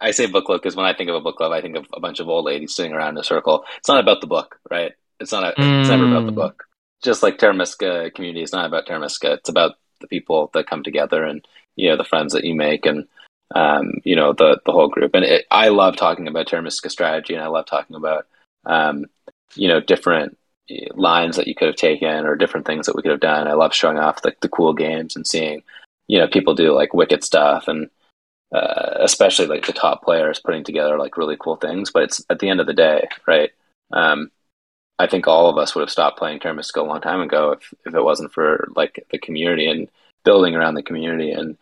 [0.00, 1.86] I say book club because when I think of a book club, I think of
[1.92, 3.64] a bunch of old ladies sitting around in a circle.
[3.78, 4.92] It's not about the book, right?
[5.20, 5.44] It's not.
[5.44, 5.80] A, mm.
[5.80, 6.36] It's never about the mm.
[6.36, 6.64] book.
[7.02, 7.54] Just like Terra
[8.10, 11.96] community, it's not about Terra It's about the people that come together and you know
[11.96, 13.06] the friends that you make and
[13.54, 15.14] um, you know, the the whole group.
[15.14, 18.26] And it, I love talking about Terra strategy, and I love talking about
[18.66, 19.06] um,
[19.54, 20.36] you know different
[20.70, 23.48] eh, lines that you could have taken or different things that we could have done.
[23.48, 25.62] I love showing off like the cool games and seeing
[26.08, 27.90] you know people do like wicked stuff and
[28.52, 31.90] uh, especially like the top players putting together like really cool things.
[31.90, 33.50] But it's at the end of the day, right?
[33.92, 34.30] Um,
[34.98, 37.52] I think all of us would have stopped playing Terra Mystica a long time ago
[37.52, 39.88] if, if it wasn't for like the community and
[40.24, 41.56] building around the community and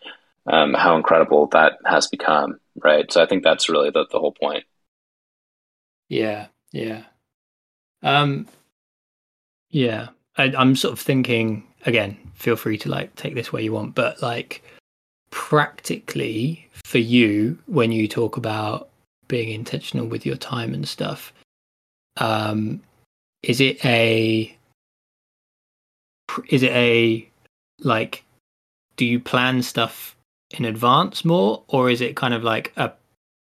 [0.47, 3.11] um, how incredible that has become, right?
[3.13, 4.65] So I think that's really the, the whole point.
[6.09, 7.05] Yeah, yeah.
[8.03, 8.47] Um,
[9.69, 12.16] yeah, I, I'm sort of thinking again.
[12.35, 14.62] Feel free to like take this where you want, but like
[15.31, 18.88] practically for you when you talk about
[19.29, 21.33] being intentional with your time and stuff,
[22.18, 22.81] um,
[23.42, 24.55] is it a
[26.49, 27.27] is it a
[27.81, 28.25] like
[28.96, 30.16] do you plan stuff
[30.51, 32.92] in advance more or is it kind of like a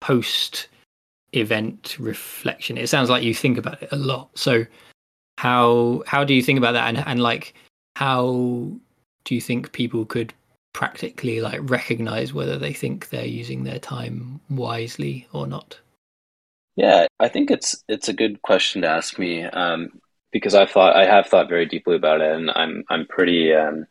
[0.01, 0.67] post
[1.33, 4.65] event reflection it sounds like you think about it a lot so
[5.37, 7.53] how how do you think about that and, and like
[7.95, 8.69] how
[9.23, 10.33] do you think people could
[10.73, 15.79] practically like recognize whether they think they're using their time wisely or not
[16.75, 19.89] yeah i think it's it's a good question to ask me um,
[20.31, 23.87] because i've thought i have thought very deeply about it and i'm i'm pretty um,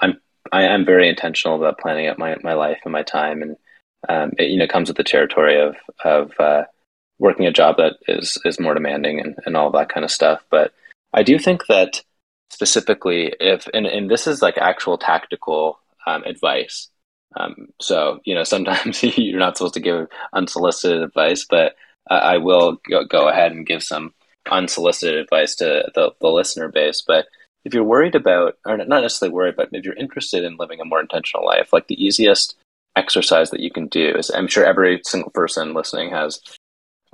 [0.00, 0.20] i'm
[0.52, 3.56] i am very intentional about planning out my, my life and my time and
[4.08, 6.64] um, it you know comes with the territory of of uh,
[7.18, 10.42] working a job that is is more demanding and, and all that kind of stuff.
[10.50, 10.72] But
[11.12, 12.02] I do think that
[12.50, 16.88] specifically if and, and this is like actual tactical um, advice.
[17.36, 21.74] Um, so you know sometimes you're not supposed to give unsolicited advice, but
[22.10, 24.14] I will go, go ahead and give some
[24.50, 27.02] unsolicited advice to the, the listener base.
[27.06, 27.26] But
[27.64, 30.84] if you're worried about, or not necessarily worried, but if you're interested in living a
[30.84, 32.56] more intentional life, like the easiest
[32.96, 36.40] exercise that you can do is I'm sure every single person listening has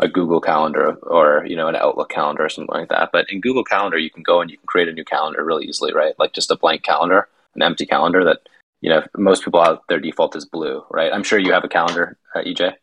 [0.01, 3.11] a Google Calendar or you know an Outlook calendar or something like that.
[3.13, 5.67] But in Google Calendar, you can go and you can create a new calendar really
[5.67, 6.15] easily, right?
[6.19, 8.41] Like just a blank calendar, an empty calendar that
[8.81, 11.13] you know most people have their default is blue, right?
[11.13, 12.75] I'm sure you have a calendar, uh, EJ.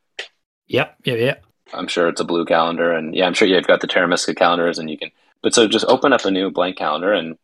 [0.68, 1.36] Yep, yeah, yeah.
[1.74, 4.40] I'm sure it's a blue calendar, and yeah, I'm sure you've got the Terra Mystica
[4.40, 5.12] calendars, and you can.
[5.44, 7.38] But so just open up a new blank calendar and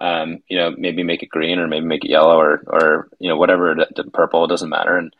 [0.00, 3.28] um, you know, maybe make it green or maybe make it yellow or, or, you
[3.28, 3.76] know, whatever,
[4.12, 4.96] purple, it doesn't matter.
[4.96, 5.14] And,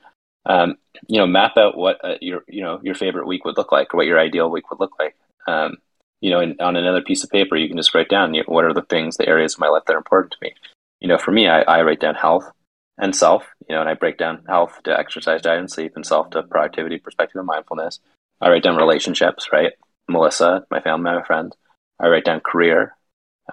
[0.46, 0.76] um,
[1.09, 3.92] you know, map out what uh, your, you know, your favorite week would look like
[3.92, 5.16] or what your ideal week would look like.
[5.46, 5.76] Um,
[6.20, 8.46] you know, and on another piece of paper, you can just write down, you know,
[8.48, 10.54] what are the things, the areas of my life that are important to me.
[11.00, 12.50] You know, for me, I, I write down health
[12.96, 16.07] and self, you know, and I break down health to exercise, diet, and sleep and
[16.07, 18.00] self to productivity, perspective, and mindfulness.
[18.40, 19.72] I write down relationships, right?
[20.09, 21.57] Melissa, my family, my friends.
[22.00, 22.96] I write down career,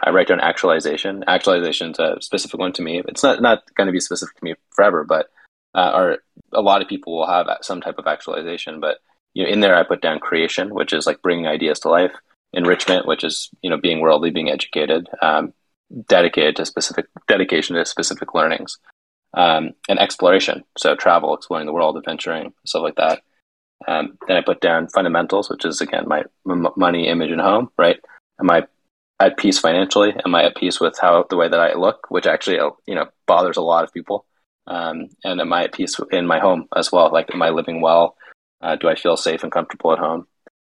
[0.01, 1.23] I write down actualization.
[1.27, 3.01] Actualization is a specific one to me.
[3.07, 5.27] It's not not going to be specific to me forever, but
[5.73, 6.17] uh, or
[6.53, 8.79] a lot of people will have some type of actualization.
[8.79, 8.97] But
[9.33, 12.11] you know, in there, I put down creation, which is like bringing ideas to life.
[12.53, 15.53] Enrichment, which is you know being worldly, being educated, um,
[16.09, 18.77] dedicated to specific dedication to specific learnings,
[19.33, 20.63] um, and exploration.
[20.77, 23.21] So travel, exploring the world, adventuring, stuff like that.
[23.87, 27.69] Um, then I put down fundamentals, which is again my m- money, image, and home.
[27.77, 28.01] Right.
[28.39, 28.67] Am I
[29.21, 30.13] at peace financially?
[30.25, 32.95] Am I at peace with how the way that I look, which actually uh, you
[32.95, 34.25] know bothers a lot of people?
[34.67, 37.11] Um, and am I at peace in my home as well?
[37.11, 38.15] Like, am I living well?
[38.61, 40.27] Uh, do I feel safe and comfortable at home?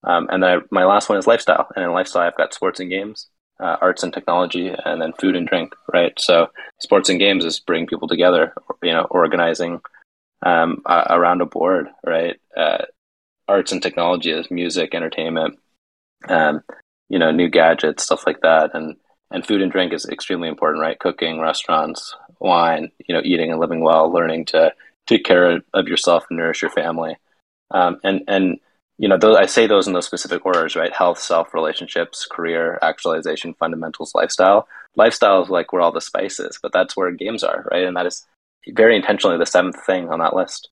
[0.03, 1.67] Um, and then I, my last one is lifestyle.
[1.75, 3.27] And in lifestyle, I've got sports and games,
[3.59, 5.73] uh, arts and technology, and then food and drink.
[5.91, 6.13] Right.
[6.19, 6.47] So
[6.79, 8.53] sports and games is bring people together.
[8.83, 9.81] You know, organizing
[10.45, 11.87] um, uh, around a board.
[12.05, 12.37] Right.
[12.55, 12.85] Uh,
[13.47, 15.57] arts and technology is music, entertainment.
[16.27, 16.61] Um,
[17.09, 18.71] you know, new gadgets, stuff like that.
[18.73, 18.97] And,
[19.31, 20.99] and food and drink is extremely important, right?
[20.99, 24.73] Cooking, restaurants, wine, you know, eating and living well, learning to
[25.07, 27.15] take care of yourself and nourish your family.
[27.71, 28.59] Um, and, and,
[28.97, 30.93] you know, those, I say those in those specific orders, right?
[30.93, 34.67] Health, self, relationships, career, actualization, fundamentals, lifestyle.
[34.95, 37.85] Lifestyle is like where all the spice is, but that's where games are, right?
[37.85, 38.25] And that is
[38.69, 40.69] very intentionally the seventh thing on that list.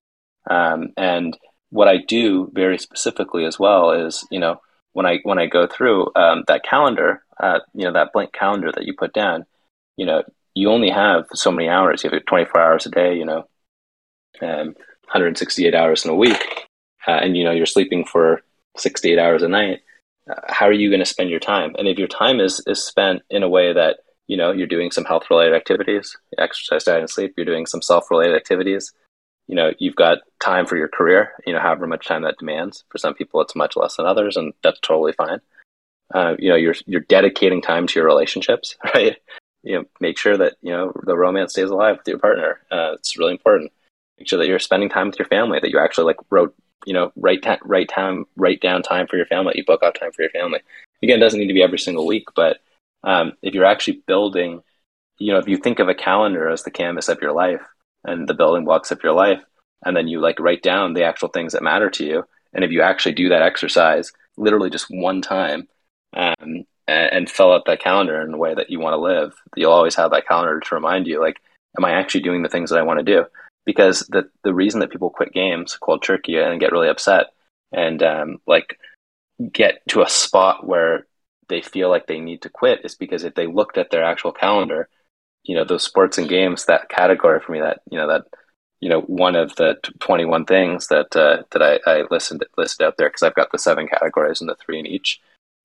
[0.50, 1.38] Um, and
[1.70, 4.60] what I do very specifically as well is, you know,
[4.94, 8.72] when I when I go through um, that calendar, uh, you know, that blank calendar
[8.72, 9.46] that you put down,
[9.98, 10.24] you know,
[10.56, 12.04] you only have so many hours.
[12.04, 13.48] You have 24 hours a day, you know,
[14.42, 14.68] um,
[15.08, 16.66] 168 hours in a week,
[17.08, 18.42] uh, and you know you're sleeping for
[18.78, 19.82] 68 hours a night.
[20.30, 21.76] Uh, how are you going to spend your time?
[21.78, 23.98] And if your time is is spent in a way that
[24.28, 27.82] you know you're doing some health related activities, exercise, diet, and sleep, you're doing some
[27.82, 28.92] self related activities,
[29.48, 32.84] you know you've got time for your career you know however much time that demands
[32.90, 35.40] for some people it's much less than others and that's totally fine
[36.14, 39.18] uh, you know you're you're dedicating time to your relationships right
[39.66, 42.60] you know make sure that you know the romance stays alive with your partner.
[42.72, 43.72] Uh, it's really important.
[44.18, 46.56] Make sure that you're spending time with your family that you actually like wrote
[46.86, 49.96] you know write ta- write time write down time for your family you book out
[50.00, 50.60] time for your family.
[51.04, 52.60] Again it doesn't need to be every single week but
[53.04, 54.62] um, if you're actually building
[55.18, 57.62] you know if you think of a calendar as the canvas of your life
[58.04, 59.42] and the building blocks of your life
[59.84, 62.72] and then you like write down the actual things that matter to you and if
[62.72, 65.68] you actually do that exercise literally just one time
[66.14, 69.34] um, and, and fill out that calendar in the way that you want to live,
[69.56, 71.42] you'll always have that calendar to remind you, like,
[71.78, 73.26] am I actually doing the things that I want to do?
[73.66, 77.28] Because the the reason that people quit games cold turkey and get really upset
[77.72, 78.80] and um, like
[79.52, 81.08] get to a spot where
[81.50, 84.32] they feel like they need to quit is because if they looked at their actual
[84.32, 84.88] calendar,
[85.44, 88.26] you know, those sports and games, that category for me, that you know, that
[88.82, 92.98] you know, one of the 21 things that uh, that I, I listed listed out
[92.98, 95.22] there because I've got the seven categories and the three in each.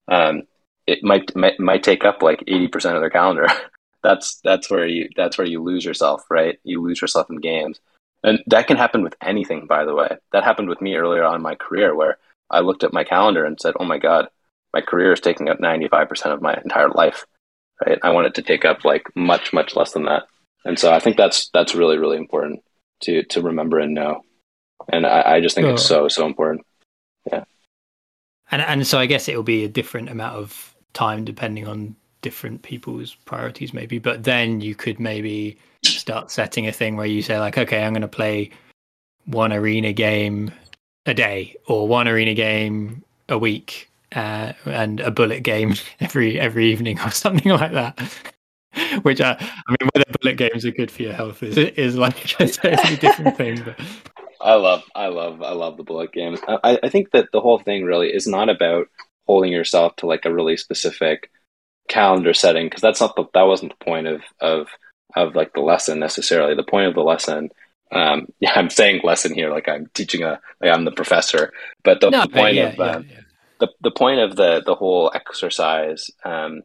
[0.09, 0.45] Um,
[0.91, 3.47] it might, might might take up like 80% of their calendar.
[4.03, 6.59] that's that's where you that's where you lose yourself, right?
[6.65, 7.81] You lose yourself in games.
[8.23, 10.17] And that can happen with anything, by the way.
[10.33, 12.19] That happened with me earlier on in my career where
[12.51, 14.29] I looked at my calendar and said, "Oh my god,
[14.75, 17.25] my career is taking up 95% of my entire life."
[17.87, 17.99] Right?
[18.03, 20.25] I want it to take up like much much less than that.
[20.65, 22.61] And so I think that's that's really really important
[23.03, 24.23] to to remember and know.
[24.93, 25.75] And I, I just think oh.
[25.75, 26.67] it's so so important.
[27.31, 27.45] Yeah.
[28.51, 31.95] And and so I guess it will be a different amount of time depending on
[32.23, 37.23] different people's priorities maybe but then you could maybe start setting a thing where you
[37.23, 38.51] say like okay i'm going to play
[39.25, 40.51] one arena game
[41.07, 46.71] a day or one arena game a week uh, and a bullet game every every
[46.71, 47.99] evening or something like that
[49.03, 52.25] which I, I mean, whether bullet games are good for your health is is like
[52.41, 53.63] a totally different thing.
[53.65, 53.81] But
[54.41, 56.41] I love, I love, I love the bullet games.
[56.49, 58.89] I, I think that the whole thing really is not about
[59.31, 61.31] holding yourself to like a really specific
[61.89, 64.67] calendar setting because that's not the that wasn't the point of of
[65.15, 66.55] of like the lesson necessarily.
[66.55, 67.51] The point of the lesson.
[67.93, 71.53] Um, yeah, I'm saying lesson here like I'm teaching a like I'm the professor,
[71.85, 73.21] but the, no, point yeah, of yeah, um, yeah.
[73.61, 76.63] the the point of the the whole exercise um,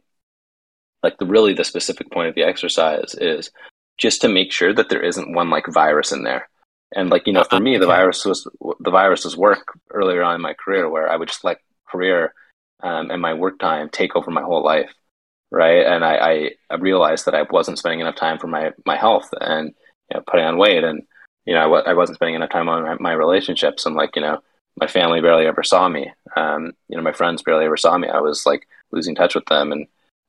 [1.04, 3.52] like the really the specific point of the exercise is
[3.96, 6.48] just to make sure that there isn't one like virus in there.
[6.94, 8.48] And like you know, for me, the virus was
[8.80, 11.58] the virus was work earlier on in my career, where I would just let
[11.88, 12.32] career
[12.82, 14.92] um, and my work time take over my whole life,
[15.50, 15.86] right?
[15.86, 19.74] And I, I, realized that I wasn't spending enough time for my my health and
[20.10, 21.02] you know, putting on weight, and
[21.44, 24.22] you know, I, I wasn't spending enough time on my, my relationships, and like you
[24.22, 24.40] know,
[24.78, 26.12] my family barely ever saw me.
[26.36, 28.08] Um, you know, my friends barely ever saw me.
[28.08, 29.86] I was like losing touch with them, and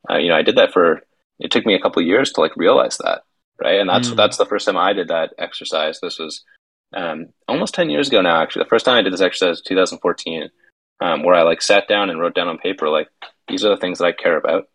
[0.10, 1.02] uh, you know, I did that for.
[1.39, 3.22] It took me a couple years to like realize that,
[3.62, 3.80] right?
[3.80, 4.16] And that's mm.
[4.16, 6.00] that's the first time I did that exercise.
[6.00, 6.43] This was
[6.93, 8.41] um, almost ten years ago now.
[8.41, 10.50] Actually, the first time I did this exercise was 2014,
[11.00, 13.10] um, where I like sat down and wrote down on paper like
[13.48, 14.68] these are the things that I care about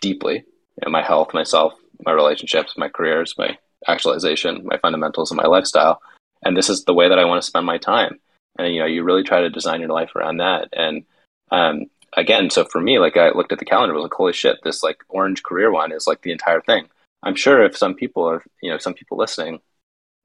[0.00, 1.74] deeply: you know, my health, myself,
[2.04, 3.56] my relationships, my careers, my
[3.86, 6.00] actualization, my fundamentals, and my lifestyle.
[6.44, 8.18] And this is the way that I want to spend my time.
[8.58, 10.68] And you know, you really try to design your life around that.
[10.72, 11.04] And
[11.50, 14.58] um, again, so for me, like I looked at the calendar, was like, holy shit,
[14.64, 16.88] this like orange career one is like the entire thing.
[17.22, 19.60] I'm sure if some people are, you know, some people listening,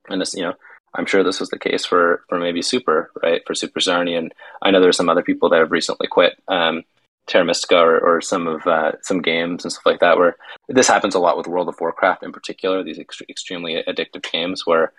[0.10, 0.54] and this, you know,
[0.94, 3.42] I'm sure this was the case for for maybe Super, right?
[3.46, 6.84] For Super Charney, and I know there's some other people that have recently quit um,
[7.28, 10.18] Terra Mystica or, or some of uh, some games and stuff like that.
[10.18, 10.36] Where
[10.68, 14.66] this happens a lot with World of Warcraft in particular, these ext- extremely addictive games
[14.66, 14.92] where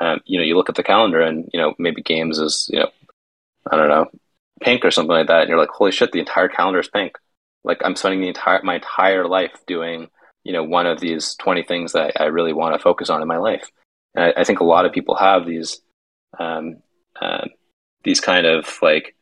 [0.00, 2.80] um, you know you look at the calendar and you know maybe games is you
[2.80, 2.90] know
[3.70, 4.10] I don't know
[4.60, 7.16] pink or something like that, and you're like, holy shit, the entire calendar is pink.
[7.64, 10.08] Like I'm spending the entire my entire life doing,
[10.44, 13.28] you know, one of these 20 things that I really want to focus on in
[13.28, 13.70] my life.
[14.16, 15.80] I, I think a lot of people have these,
[16.38, 16.76] um,
[17.20, 17.46] uh,
[18.04, 19.14] these kind of like,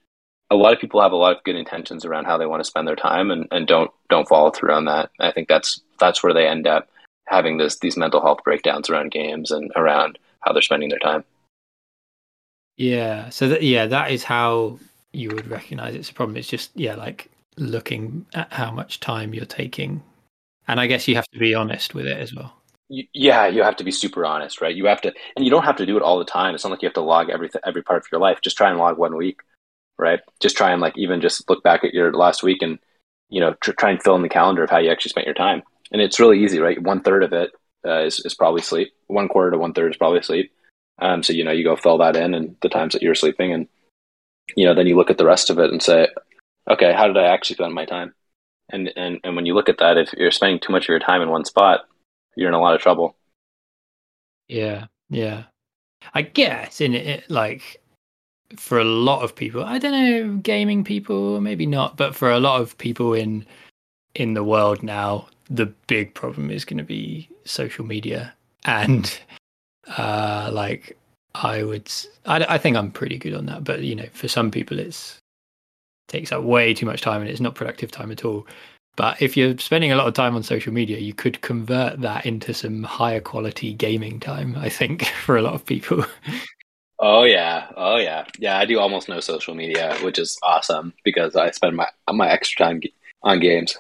[0.49, 2.65] a lot of people have a lot of good intentions around how they want to
[2.65, 5.11] spend their time and, and don't don't follow through on that.
[5.19, 6.89] I think that's that's where they end up
[7.27, 11.25] having this these mental health breakdowns around games and around how they're spending their time.
[12.77, 13.31] Yeah.
[13.31, 14.79] So that yeah, that is how
[15.13, 16.37] you would recognize it's a problem.
[16.37, 20.03] It's just yeah, like looking at how much time you're taking,
[20.69, 22.56] and I guess you have to be honest with it as well.
[22.89, 24.75] Yeah, you have to be super honest, right?
[24.75, 26.55] You have to, and you don't have to do it all the time.
[26.55, 28.41] It's not like you have to log every every part of your life.
[28.43, 29.41] Just try and log one week,
[29.99, 30.21] right?
[30.41, 32.79] Just try and like even just look back at your last week and
[33.29, 35.35] you know tr- try and fill in the calendar of how you actually spent your
[35.35, 35.63] time.
[35.93, 36.81] And it's really easy, right?
[36.81, 37.51] One third of it
[37.85, 38.93] uh, is is probably sleep.
[39.09, 40.53] One quarter to one third is probably sleep.
[41.01, 43.53] Um, so you know you go fill that in and the times that you're sleeping
[43.53, 43.69] and
[44.55, 46.09] you know, then you look at the rest of it and say,
[46.71, 48.15] okay, how did I actually spend my time?
[48.71, 50.99] And and and when you look at that, if you're spending too much of your
[50.99, 51.83] time in one spot,
[52.37, 53.17] you're in a lot of trouble.
[54.49, 55.45] Yeah, yeah.
[56.15, 57.83] I guess in it, like
[58.57, 62.39] for a lot of people, I don't know, gaming people, maybe not, but for a
[62.39, 63.45] lot of people in
[64.15, 68.33] in the world now, the big problem is going to be social media
[68.65, 69.19] and
[69.97, 70.97] uh like
[71.43, 71.91] I would.
[72.25, 75.19] I, I think I'm pretty good on that, but you know, for some people, it's
[76.09, 78.47] takes up way too much time and it's not productive time at all.
[78.97, 82.25] But if you're spending a lot of time on social media, you could convert that
[82.25, 84.57] into some higher quality gaming time.
[84.57, 86.05] I think for a lot of people.
[86.99, 88.59] Oh yeah, oh yeah, yeah.
[88.59, 92.67] I do almost no social media, which is awesome because I spend my my extra
[92.67, 92.81] time
[93.23, 93.77] on games.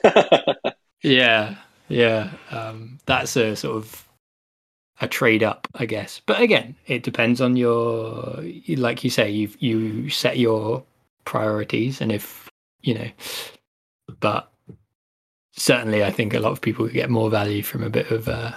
[1.02, 1.56] yeah,
[1.88, 2.30] yeah.
[2.50, 4.06] Um, that's a sort of
[5.00, 6.20] a trade up, I guess.
[6.26, 10.84] But again, it depends on your, like you say, you you set your
[11.24, 12.50] priorities, and if
[12.82, 13.10] you know,
[14.20, 14.52] but
[15.56, 18.52] certainly, I think a lot of people get more value from a bit of uh,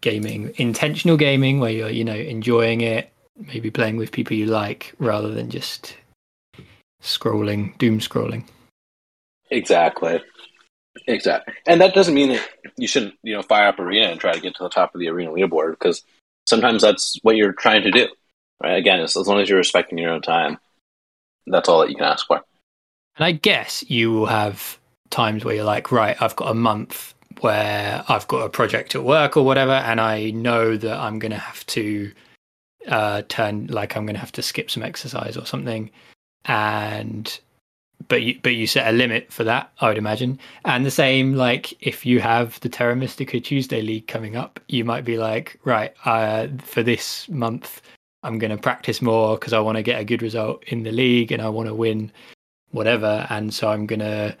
[0.00, 4.94] gaming, intentional gaming, where you're you know enjoying it, maybe playing with people you like,
[4.98, 5.96] rather than just
[7.02, 8.44] scrolling, doom scrolling.
[9.50, 10.22] Exactly.
[11.06, 11.54] Exactly.
[11.66, 14.40] And that doesn't mean that you shouldn't, you know, fire up arena and try to
[14.40, 16.02] get to the top of the arena leaderboard because
[16.46, 18.08] sometimes that's what you're trying to do.
[18.62, 18.76] Right.
[18.76, 20.58] Again, as, as long as you're respecting your own time,
[21.46, 22.42] that's all that you can ask for.
[23.16, 24.78] And I guess you will have
[25.12, 29.04] times where you're like, right, I've got a month where I've got a project at
[29.04, 32.10] work or whatever, and I know that I'm going to have to
[32.88, 35.90] uh, turn, like, I'm going to have to skip some exercise or something.
[36.46, 37.38] And
[38.08, 40.38] but you but you set a limit for that, I would imagine.
[40.64, 44.84] And the same, like if you have the Terra Mystica Tuesday League coming up, you
[44.84, 47.80] might be like, right, uh, for this month,
[48.22, 50.92] I'm going to practice more because I want to get a good result in the
[50.92, 52.12] league and I want to win
[52.70, 53.26] whatever.
[53.30, 54.36] And so I'm going to,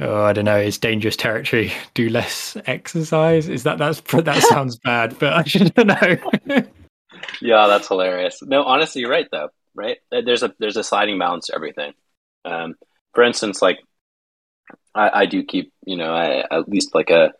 [0.00, 1.72] oh, I don't know, it's dangerous territory.
[1.94, 3.48] Do less exercise.
[3.48, 6.16] Is that that's that sounds bad, but I should know.
[7.40, 8.42] yeah, that's hilarious.
[8.42, 9.50] No, honestly, you're right though.
[9.74, 9.98] Right?
[10.10, 11.92] There's a there's a sliding balance to everything.
[12.44, 12.76] Um,
[13.14, 13.80] for instance, like
[14.96, 17.32] I, I do keep, you know, I, at least like a,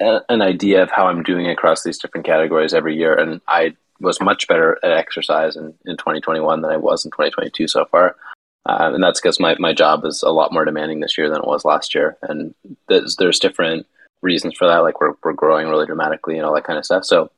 [0.00, 3.76] a, an idea of how I'm doing across these different categories every year, and I
[4.00, 8.16] was much better at exercise in, in 2021 than I was in 2022 so far.
[8.64, 11.38] Uh, and that's because my, my job is a lot more demanding this year than
[11.38, 12.16] it was last year.
[12.22, 12.54] And
[12.88, 13.86] there's, there's different
[14.22, 14.78] reasons for that.
[14.78, 17.04] Like we're, we're growing really dramatically and all that kind of stuff.
[17.04, 17.30] So,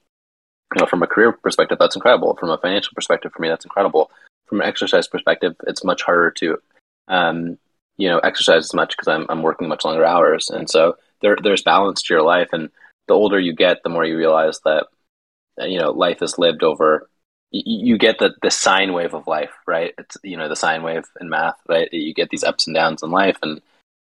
[0.74, 2.36] you know, from a career perspective, that's incredible.
[2.36, 4.10] From a financial perspective, for me, that's incredible.
[4.46, 6.58] From an exercise perspective, it's much harder to
[7.08, 7.58] um,
[7.96, 11.36] you know, exercise as much because I'm I'm working much longer hours, and so there
[11.42, 12.48] there's balance to your life.
[12.52, 12.70] And
[13.06, 14.86] the older you get, the more you realize that
[15.58, 17.08] you know life is lived over.
[17.56, 19.94] You, get the the sine wave of life, right?
[19.96, 21.88] It's you know the sine wave in math, right?
[21.92, 23.60] You get these ups and downs in life, and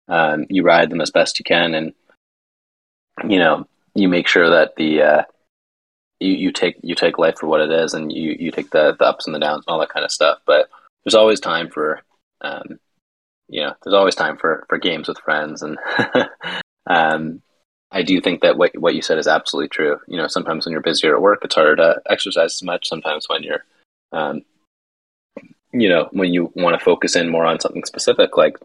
[0.09, 1.92] um, you ride them as best you can, and
[3.28, 5.22] you know you make sure that the uh,
[6.18, 8.96] you, you take you take life for what it is, and you you take the
[8.98, 10.38] the ups and the downs and all that kind of stuff.
[10.46, 10.70] But
[11.05, 12.00] there's always time for
[12.40, 12.78] um,
[13.53, 15.62] you know, there's always time for, for games with friends.
[15.62, 15.78] And
[16.86, 17.42] um,
[17.93, 19.99] I do think that what, what you said is absolutely true.
[20.09, 22.88] You know, sometimes when you're busier at work, it's harder to exercise as much.
[22.88, 23.64] Sometimes when you're,
[24.12, 24.43] um,
[25.72, 28.57] you know, when you want to focus in more on something specific, like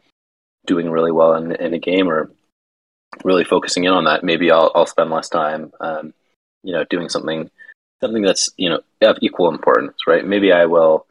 [0.66, 2.32] doing really well in, in a game or
[3.24, 6.14] really focusing in on that, maybe I'll, I'll spend less time, um,
[6.64, 7.50] you know, doing something,
[8.02, 10.26] something that's, you know, of equal importance, right?
[10.26, 11.06] Maybe I will,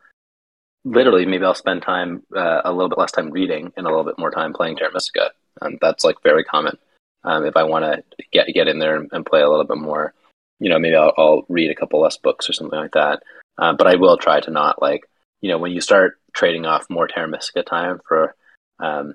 [0.86, 4.04] literally maybe I'll spend time uh, a little bit less time reading and a little
[4.04, 5.32] bit more time playing Terra Mystica.
[5.60, 6.78] Um, that's like very common.
[7.24, 9.78] Um, if I want to get get in there and, and, play a little bit
[9.78, 10.14] more,
[10.60, 13.22] you know, maybe I'll, I'll, read a couple less books or something like that.
[13.58, 15.08] Uh, but I will try to not like,
[15.40, 17.30] you know, when you start trading off more Terra
[17.64, 18.34] time for,
[18.78, 19.14] um,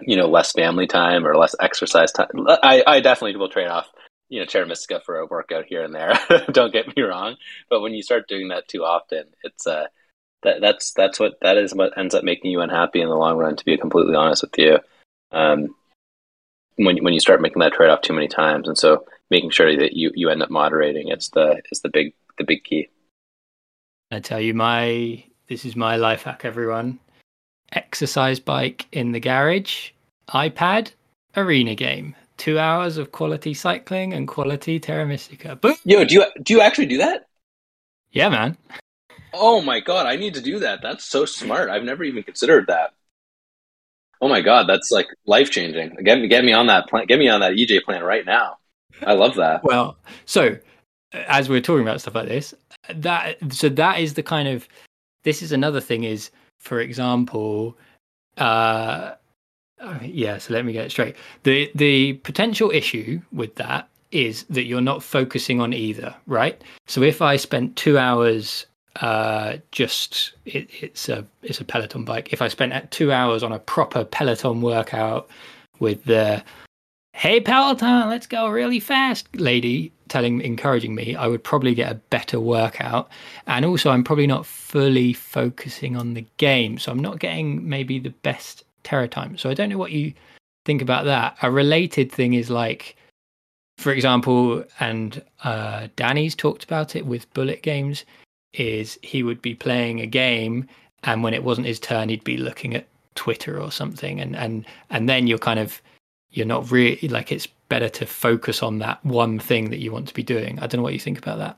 [0.00, 2.28] you know, less family time or less exercise time.
[2.48, 3.88] I, I definitely will trade off,
[4.28, 4.66] you know, Terra
[5.04, 6.18] for a workout here and there.
[6.50, 7.36] Don't get me wrong,
[7.68, 9.86] but when you start doing that too often, it's uh,
[10.42, 13.36] that that's that's what that is what ends up making you unhappy in the long
[13.36, 13.56] run.
[13.56, 14.78] To be completely honest with you,
[15.30, 15.74] um,
[16.76, 19.76] when when you start making that trade off too many times, and so making sure
[19.76, 22.88] that you you end up moderating, it's the is the big the big key.
[24.10, 26.98] I tell you, my this is my life hack, everyone.
[27.72, 29.90] Exercise bike in the garage,
[30.28, 30.92] iPad,
[31.36, 32.14] arena game.
[32.36, 35.56] Two hours of quality cycling and quality Terra Mystica.
[35.56, 35.76] Boom.
[35.84, 37.28] Yo, do you do you actually do that?
[38.10, 38.56] Yeah, man.
[39.32, 40.80] Oh my god, I need to do that.
[40.82, 41.70] That's so smart.
[41.70, 42.94] I've never even considered that.
[44.22, 45.96] Oh my god, that's like life changing.
[46.04, 47.06] Get me, get me on that plan.
[47.06, 48.56] Get me on that EJ plan right now.
[49.04, 49.64] I love that.
[49.64, 49.96] well,
[50.26, 50.56] so
[51.12, 52.54] as we're talking about stuff like this,
[52.88, 54.68] that so that is the kind of
[55.24, 57.76] this is another thing is for example,
[58.38, 59.14] uh,
[60.02, 60.38] yeah.
[60.38, 61.16] So let me get it straight.
[61.42, 66.62] the The potential issue with that is that you're not focusing on either, right?
[66.86, 68.66] So if I spent two hours
[68.96, 72.32] uh, just it, it's a it's a Peloton bike.
[72.32, 75.28] If I spent two hours on a proper Peloton workout
[75.78, 76.42] with the
[77.14, 81.94] "Hey Peloton, let's go really fast" lady telling, encouraging me, I would probably get a
[81.94, 83.10] better workout.
[83.46, 87.98] And also, I'm probably not fully focusing on the game, so I'm not getting maybe
[87.98, 89.38] the best Terra time.
[89.38, 90.12] So I don't know what you
[90.66, 91.36] think about that.
[91.42, 92.96] A related thing is like
[93.78, 98.04] for example, and uh, Danny's talked about it with bullet games
[98.54, 100.68] is he would be playing a game
[101.02, 104.64] and when it wasn't his turn he'd be looking at Twitter or something, and and
[104.90, 105.80] and then you're kind of
[106.30, 110.08] you're not really like it's better to focus on that one thing that you want
[110.08, 110.58] to be doing.
[110.58, 111.56] I don't know what you think about that.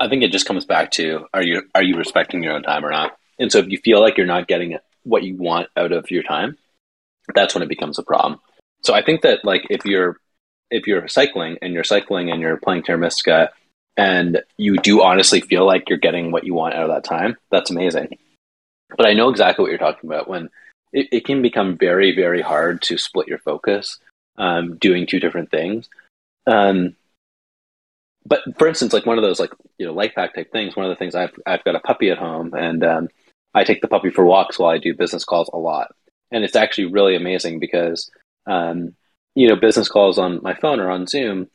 [0.00, 2.84] I think it just comes back to are you are you respecting your own time
[2.84, 3.16] or not?
[3.38, 6.22] And so if you feel like you're not getting what you want out of your
[6.22, 6.56] time,
[7.34, 8.40] that's when it becomes a problem.
[8.82, 10.18] So I think that like if you're
[10.70, 13.50] if you're cycling and you're cycling and you're playing Terra Mystica
[13.96, 17.36] and you do honestly feel like you're getting what you want out of that time,
[17.50, 18.18] that's amazing.
[18.96, 20.50] But I know exactly what you're talking about when
[20.92, 23.98] it, it can become very, very hard to split your focus
[24.36, 25.88] um, doing two different things.
[26.46, 26.96] Um,
[28.26, 30.76] but for instance, like one of those like you know life hack type things.
[30.76, 33.08] One of the things I've I've got a puppy at home, and um,
[33.54, 35.94] I take the puppy for walks while I do business calls a lot,
[36.30, 38.10] and it's actually really amazing because
[38.46, 38.94] um,
[39.34, 41.48] you know business calls on my phone or on Zoom,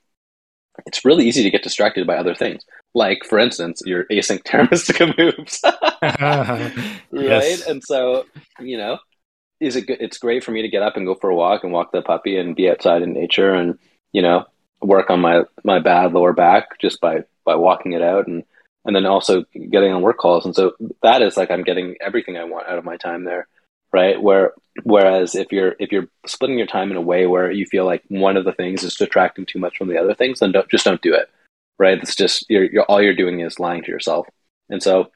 [0.85, 2.65] it's really easy to get distracted by other things.
[2.93, 5.61] Like for instance, your async Mystica moves,
[6.01, 6.91] right?
[7.11, 7.67] Yes.
[7.67, 8.25] And so
[8.59, 8.97] you know,
[9.59, 10.01] is it good?
[10.01, 12.01] It's great for me to get up and go for a walk and walk the
[12.01, 13.77] puppy and be outside in nature and
[14.11, 14.45] you know
[14.81, 18.43] work on my my bad lower back just by by walking it out and
[18.85, 20.71] and then also getting on work calls and so
[21.03, 23.47] that is like i'm getting everything i want out of my time there
[23.93, 24.21] right?
[24.21, 27.85] Where whereas if you're if you're splitting your time in a way where you feel
[27.85, 30.69] like one of the things is detracting too much from the other things then don't
[30.69, 31.29] just don't do it
[31.79, 31.97] right?
[31.97, 34.27] It's just you're, you're all you're doing is lying to yourself.
[34.69, 35.09] And so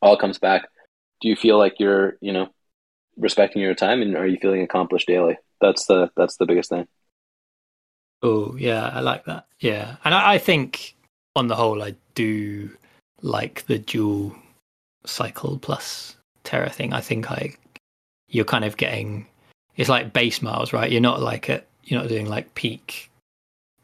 [0.00, 0.68] all comes back.
[1.20, 2.50] Do you feel like you're you know
[3.16, 5.38] respecting your time and are you feeling accomplished daily?
[5.60, 6.86] That's the that's the biggest thing.
[8.22, 9.46] Oh yeah, I like that.
[9.58, 10.96] Yeah, and I, I, think
[11.34, 12.70] on the whole, I do
[13.22, 14.34] like the dual
[15.04, 16.92] cycle plus Terra thing.
[16.92, 17.54] I think I
[18.28, 19.26] you're kind of getting
[19.76, 20.90] it's like base miles, right?
[20.90, 23.10] You're not like at you're not doing like peak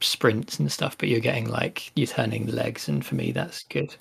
[0.01, 3.65] sprints and stuff, but you're getting like you're turning the legs, and for me, that's
[3.65, 3.95] good.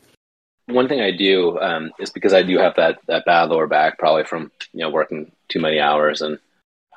[0.68, 3.98] One thing I do um, is because I do have that that bad lower back,
[3.98, 6.40] probably from you know working too many hours and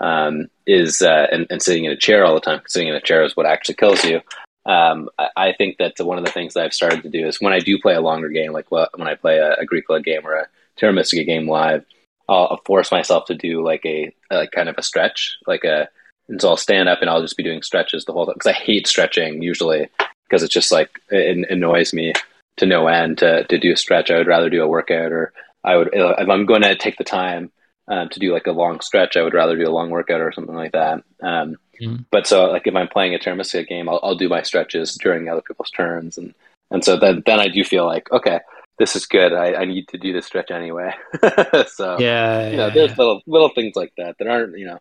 [0.01, 2.61] um, is uh, and, and, sitting in a chair all the time.
[2.67, 4.21] Sitting in a chair is what actually kills you.
[4.67, 7.41] Um, I, I, think that one of the things that I've started to do is
[7.41, 10.33] when I do play a longer game, like when I play a, Agricola game or
[10.35, 11.85] a Terra Mystica game live,
[12.29, 15.89] I'll, force myself to do like a, a kind of a stretch, like a,
[16.29, 18.51] and so I'll stand up and I'll just be doing stretches the whole time because
[18.51, 19.89] I hate stretching usually
[20.27, 22.15] because it's just like it, annoys me
[22.57, 24.11] to no end to to do a stretch.
[24.11, 27.05] I would rather do a workout or I would if I'm going to take the
[27.05, 27.51] time
[27.89, 30.33] um, to do like a long stretch, I would rather do a long workout or
[30.33, 31.03] something like that.
[31.23, 31.97] Um, mm-hmm.
[32.11, 34.95] But so, like if I'm playing a Terra Mystica game, I'll, I'll, do my stretches
[34.95, 36.35] during other people's turns, and
[36.71, 38.41] and so then then I do feel like okay,
[38.79, 39.33] this is good.
[39.33, 40.93] I, I need to do this stretch anyway.
[41.69, 42.97] so yeah, you know, there's yeah.
[42.99, 44.79] little little things like that that aren't you know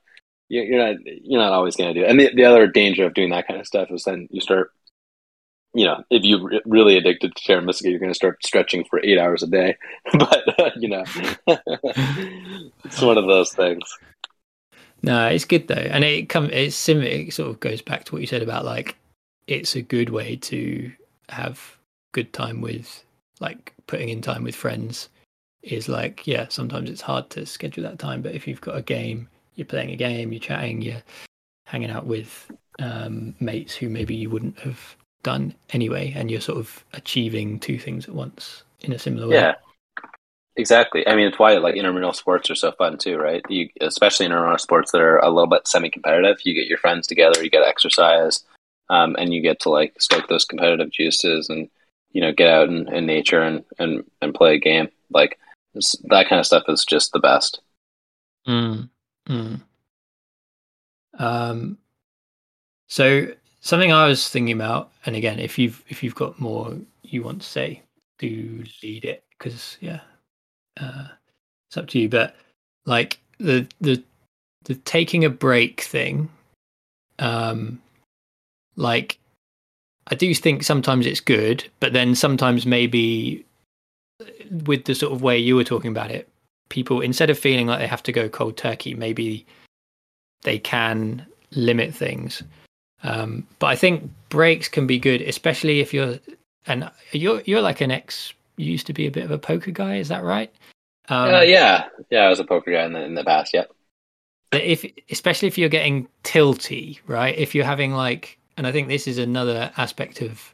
[0.50, 2.06] you're not you're not always going to do.
[2.06, 2.10] It.
[2.10, 4.72] And the the other danger of doing that kind of stuff is then you start
[5.74, 8.84] you know, if you are really addicted to Terra Mystica, you're going to start stretching
[8.86, 9.76] for eight hours a day.
[10.14, 11.04] but uh, you know,
[12.86, 13.84] it's one of those things.
[15.02, 17.08] No, it's good though, and it come it's similar.
[17.08, 18.96] It sort of goes back to what you said about like
[19.48, 20.92] it's a good way to
[21.30, 21.78] have
[22.14, 23.04] good time with
[23.42, 25.10] like putting in time with friends.
[25.62, 28.82] Is like yeah, sometimes it's hard to schedule that time, but if you've got a
[28.82, 31.02] game, you're playing a game, you're chatting, you're
[31.68, 36.58] hanging out with um, mates who maybe you wouldn't have done anyway, and you're sort
[36.58, 39.36] of achieving two things at once in a similar way.
[39.36, 39.54] Yeah,
[40.58, 41.08] exactly.
[41.08, 43.42] I mean, it's why like intramural sports are so fun too, right?
[43.48, 46.40] You, especially intramural sports that are a little bit semi-competitive.
[46.44, 48.44] You get your friends together, you get exercise,
[48.90, 51.70] um, and you get to like stoke those competitive juices, and
[52.14, 54.90] you know, get out in, in nature and, and and play a game.
[55.10, 55.38] Like
[55.74, 57.60] that kind of stuff is just the best.
[58.48, 58.90] Mm.
[59.28, 59.62] Mm.
[61.20, 61.78] Um.
[62.88, 63.28] So
[63.64, 67.42] Something I was thinking about, and again, if you've if you've got more you want
[67.44, 67.82] to say,
[68.20, 70.02] do lead it because yeah,
[70.78, 71.08] uh,
[71.70, 72.10] it's up to you.
[72.10, 72.36] But
[72.86, 74.04] like the the
[74.66, 76.28] the taking a break thing,
[77.20, 77.82] um,
[78.76, 79.18] like
[80.08, 83.46] I do think sometimes it's good, but then sometimes maybe
[84.66, 86.28] with the sort of way you were talking about it,
[86.70, 89.46] people instead of feeling like they have to go cold turkey, maybe
[90.44, 92.44] they can limit things.
[93.04, 96.20] Um, but I think breaks can be good, especially if you're
[96.66, 98.34] and you're you're like an ex.
[98.56, 100.54] You used to be a bit of a poker guy, is that right?
[101.10, 103.54] Um, uh, yeah, yeah, I was a poker guy in the in the past.
[103.54, 103.72] Yep.
[104.54, 107.38] If especially if you're getting tilty, right?
[107.38, 110.54] If you're having like, and I think this is another aspect of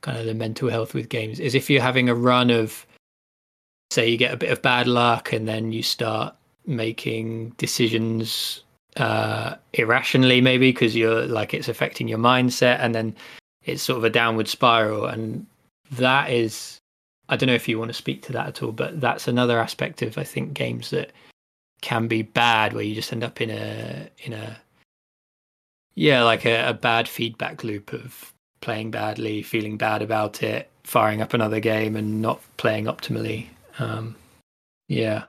[0.00, 2.86] kind of the mental health with games is if you're having a run of,
[3.90, 6.34] say, you get a bit of bad luck and then you start
[6.66, 8.62] making decisions
[8.96, 13.14] uh, irrationally, maybe because you're like it's affecting your mindset, and then
[13.64, 15.46] it's sort of a downward spiral, and
[15.92, 16.78] that is
[17.28, 19.58] I don't know if you want to speak to that at all, but that's another
[19.60, 21.12] aspect of I think games that
[21.82, 24.56] can be bad, where you just end up in a in a
[25.96, 31.22] yeah, like a, a bad feedback loop of playing badly, feeling bad about it, firing
[31.22, 33.46] up another game, and not playing optimally.
[33.78, 34.14] Um,
[34.88, 35.24] yeah.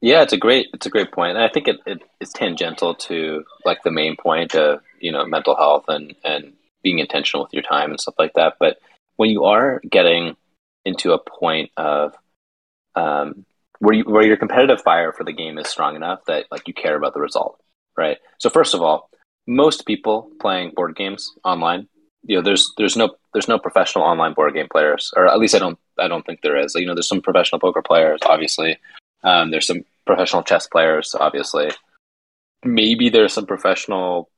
[0.00, 1.36] Yeah, it's a great it's a great point.
[1.36, 5.24] And I think it, it is tangential to like the main point of, you know,
[5.24, 8.56] mental health and, and being intentional with your time and stuff like that.
[8.58, 8.78] But
[9.16, 10.36] when you are getting
[10.84, 12.14] into a point of
[12.96, 13.46] um,
[13.78, 16.74] where you where your competitive fire for the game is strong enough that like you
[16.74, 17.60] care about the result,
[17.96, 18.18] right?
[18.38, 19.08] So first of all,
[19.46, 21.88] most people playing board games online,
[22.24, 25.54] you know, there's there's no there's no professional online board game players, or at least
[25.54, 26.74] I don't I don't think there is.
[26.74, 28.78] You know, there's some professional poker players, obviously.
[29.24, 31.70] Um, there's some professional chess players, obviously.
[32.64, 34.30] Maybe there's some professional,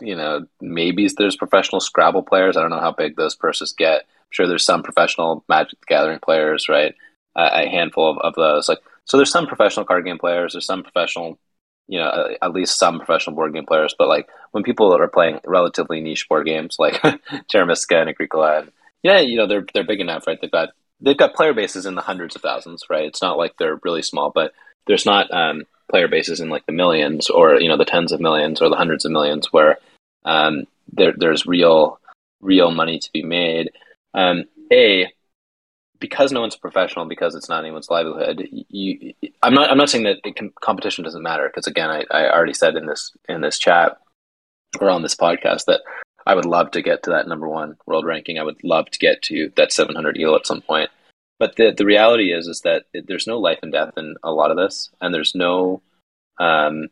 [0.00, 2.56] you know, maybe there's professional Scrabble players.
[2.56, 4.02] I don't know how big those purses get.
[4.02, 6.94] I'm sure there's some professional Magic the Gathering players, right?
[7.34, 8.68] Uh, a handful of, of those.
[8.68, 10.52] Like, so there's some professional card game players.
[10.52, 11.38] There's some professional,
[11.92, 13.94] you know, at least some professional board game players.
[13.98, 17.02] But like when people are playing relatively niche board games like
[17.50, 18.72] Terra and Agricola, and
[19.02, 20.38] yeah, you know, they're they're big enough, right?
[20.40, 20.70] They've got
[21.02, 23.04] they've got player bases in the hundreds of thousands, right?
[23.04, 24.52] It's not like they're really small, but
[24.86, 28.22] there's not um, player bases in like the millions or you know the tens of
[28.22, 29.76] millions or the hundreds of millions where
[30.24, 32.00] um, there, there's real
[32.40, 33.70] real money to be made.
[34.14, 35.12] Um, a
[36.02, 38.48] because no one's a professional because it's not anyone's livelihood.
[38.50, 42.30] You, I'm not I'm not saying that can, competition doesn't matter because again I, I
[42.30, 43.98] already said in this in this chat
[44.80, 45.82] or on this podcast that
[46.26, 48.38] I would love to get to that number one world ranking.
[48.38, 50.90] I would love to get to that 700 elo at some point.
[51.38, 54.50] But the the reality is is that there's no life and death in a lot
[54.50, 55.82] of this, and there's no
[56.38, 56.88] um,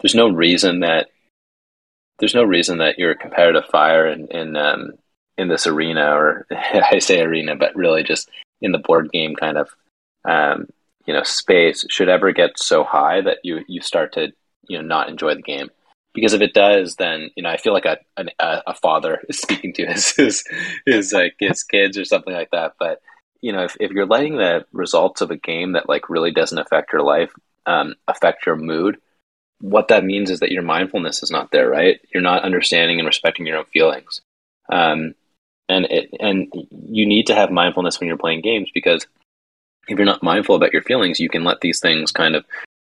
[0.00, 1.08] there's no reason that
[2.18, 4.92] there's no reason that your competitive fire in in um,
[5.36, 8.30] in this arena, or I say arena, but really just
[8.60, 9.68] in the board game kind of
[10.24, 10.66] um,
[11.06, 14.32] you know space should ever get so high that you you start to
[14.68, 15.68] you know not enjoy the game
[16.14, 17.98] because if it does then you know i feel like a
[18.40, 20.44] a, father is speaking to his his
[20.84, 23.00] his like his kids or something like that but
[23.40, 26.58] you know, if, if you're letting the results of a game that like really doesn't
[26.58, 27.32] affect your life
[27.66, 28.98] um, affect your mood,
[29.60, 32.00] what that means is that your mindfulness is not there, right?
[32.12, 34.20] You're not understanding and respecting your own feelings.
[34.70, 35.14] Um,
[35.68, 39.06] and it, and you need to have mindfulness when you're playing games because
[39.88, 42.44] if you're not mindful about your feelings, you can let these things kind of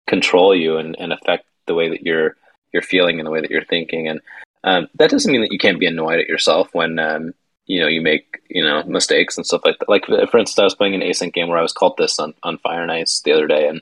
[0.07, 2.35] control you and, and affect the way that you're
[2.73, 4.07] you're feeling and the way that you're thinking.
[4.07, 4.21] And
[4.63, 7.33] um, that doesn't mean that you can't be annoyed at yourself when um,
[7.65, 9.89] you know you make you know mistakes and stuff like that.
[9.89, 12.33] Like for instance, I was playing an async game where I was called this on
[12.43, 13.81] on Fire and Ice the other day, and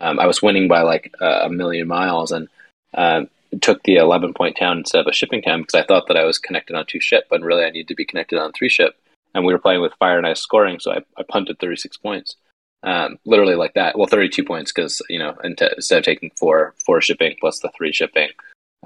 [0.00, 2.48] um, I was winning by like a million miles, and
[2.94, 3.22] uh,
[3.60, 6.24] took the eleven point town instead of a shipping town because I thought that I
[6.24, 8.96] was connected on two ship, but really I needed to be connected on three ship.
[9.34, 11.96] And we were playing with Fire and Ice scoring, so I, I punted thirty six
[11.96, 12.36] points.
[12.84, 13.98] Um, literally like that.
[13.98, 17.92] Well, 32 points because you know instead of taking four four shipping plus the three
[17.92, 18.28] shipping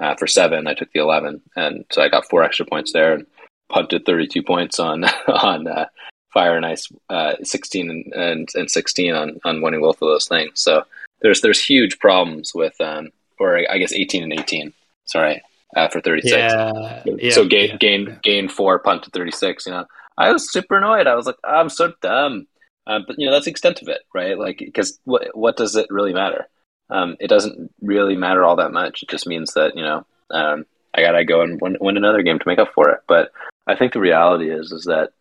[0.01, 3.13] uh, for seven, I took the 11, and so I got four extra points there.
[3.13, 3.27] And
[3.69, 5.85] punted 32 points on on uh,
[6.33, 10.27] Fire and Ice, uh, 16 and, and, and 16 on on winning both of those
[10.27, 10.61] things.
[10.61, 10.83] So
[11.21, 13.09] there's there's huge problems with um
[13.39, 14.73] or I guess 18 and 18.
[15.05, 15.41] Sorry,
[15.75, 16.33] uh, for 36.
[16.35, 19.65] Yeah, yeah so gain yeah, gain gain four, punt to 36.
[19.65, 19.85] You know,
[20.17, 21.07] I was super annoyed.
[21.07, 22.47] I was like, I'm so dumb.
[22.85, 24.37] Um, but you know, that's the extent of it, right?
[24.37, 26.47] Like, because what what does it really matter?
[26.89, 29.03] Um, it doesn't really matter all that much.
[29.03, 32.39] It just means that you know um, I gotta go and win, win another game
[32.39, 32.99] to make up for it.
[33.07, 33.31] But
[33.67, 35.11] I think the reality is is that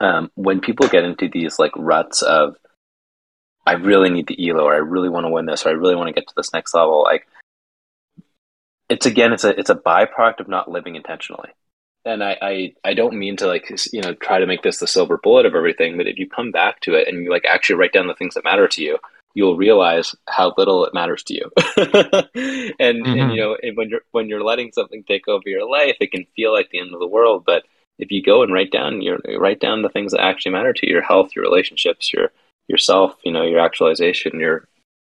[0.00, 2.56] um, when people get into these like ruts of
[3.66, 5.96] I really need the elo, or I really want to win this, or I really
[5.96, 7.26] want to get to this next level, like
[8.88, 11.50] it's again, it's a it's a byproduct of not living intentionally.
[12.04, 14.86] And I, I I don't mean to like you know try to make this the
[14.86, 17.76] silver bullet of everything, but if you come back to it and you like actually
[17.76, 18.98] write down the things that matter to you,
[19.34, 21.50] you'll realize how little it matters to you.
[21.76, 23.20] and, mm-hmm.
[23.20, 26.12] and, you know, and when you're when you're letting something take over your life, it
[26.12, 27.44] can feel like the end of the world.
[27.44, 27.64] But
[27.98, 30.86] if you go and write down your write down the things that actually matter to
[30.86, 32.30] you, your health, your relationships, your
[32.68, 34.68] yourself, you know, your actualization, your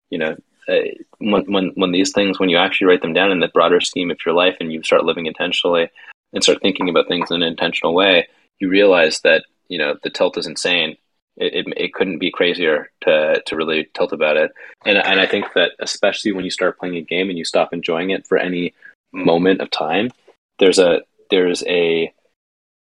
[0.10, 0.36] you know,
[0.68, 0.88] uh,
[1.20, 4.12] when when when these things when you actually write them down in the broader scheme
[4.12, 5.90] of your life and you start living intentionally
[6.34, 8.28] and start thinking about things in an intentional way,
[8.60, 10.98] you realize that you know the tilt is insane
[11.38, 14.52] it, it, it, couldn't be crazier to to really tilt about it.
[14.86, 17.74] And and I think that especially when you start playing a game and you stop
[17.74, 18.74] enjoying it for any
[19.12, 20.12] moment of time,
[20.60, 22.14] there's a there's a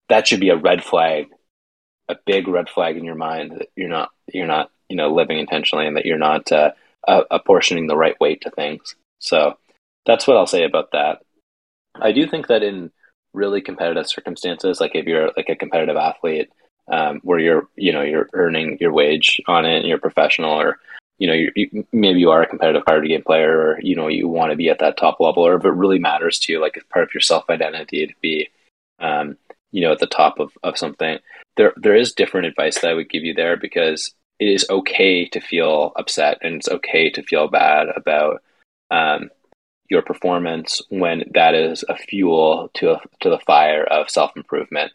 [0.09, 1.29] that should be a red flag,
[2.11, 5.39] a big red flag in your mind that you're not you're not you know living
[5.39, 6.71] intentionally and that you're not uh,
[7.31, 8.95] apportioning the right weight to things.
[9.19, 9.57] So
[10.07, 11.23] that's what I'll say about that.
[11.95, 12.91] I do think that in
[13.33, 16.51] really competitive circumstances, like if you're like a competitive athlete
[16.91, 20.79] um, where you're you know you're earning your wage on it and you're professional or
[21.19, 24.27] you know you, maybe you are a competitive card game player or you know you
[24.27, 26.77] want to be at that top level or if it really matters to you like
[26.77, 28.49] it's part of your self identity to be
[28.99, 29.37] um,
[29.73, 31.19] you know at the top of, of something
[31.57, 35.27] there there is different advice that I would give you there because it is okay
[35.27, 38.43] to feel upset and it's okay to feel bad about
[38.91, 39.31] um,
[39.91, 44.93] your performance when that is a fuel to a, to the fire of self improvement.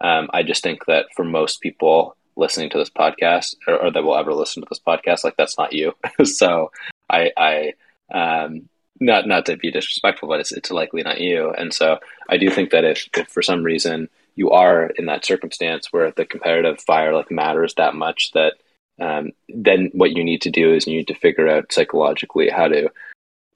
[0.00, 4.04] Um, I just think that for most people listening to this podcast, or, or, that
[4.04, 5.92] will ever listen to this podcast, like that's not you.
[6.24, 6.70] so
[7.10, 7.72] I, I
[8.14, 8.68] um,
[9.00, 11.50] not not to be disrespectful, but it's it's likely not you.
[11.50, 15.24] And so I do think that if, if for some reason you are in that
[15.24, 18.54] circumstance where the competitive fire like matters that much that
[19.00, 22.68] um, then what you need to do is you need to figure out psychologically how
[22.68, 22.90] to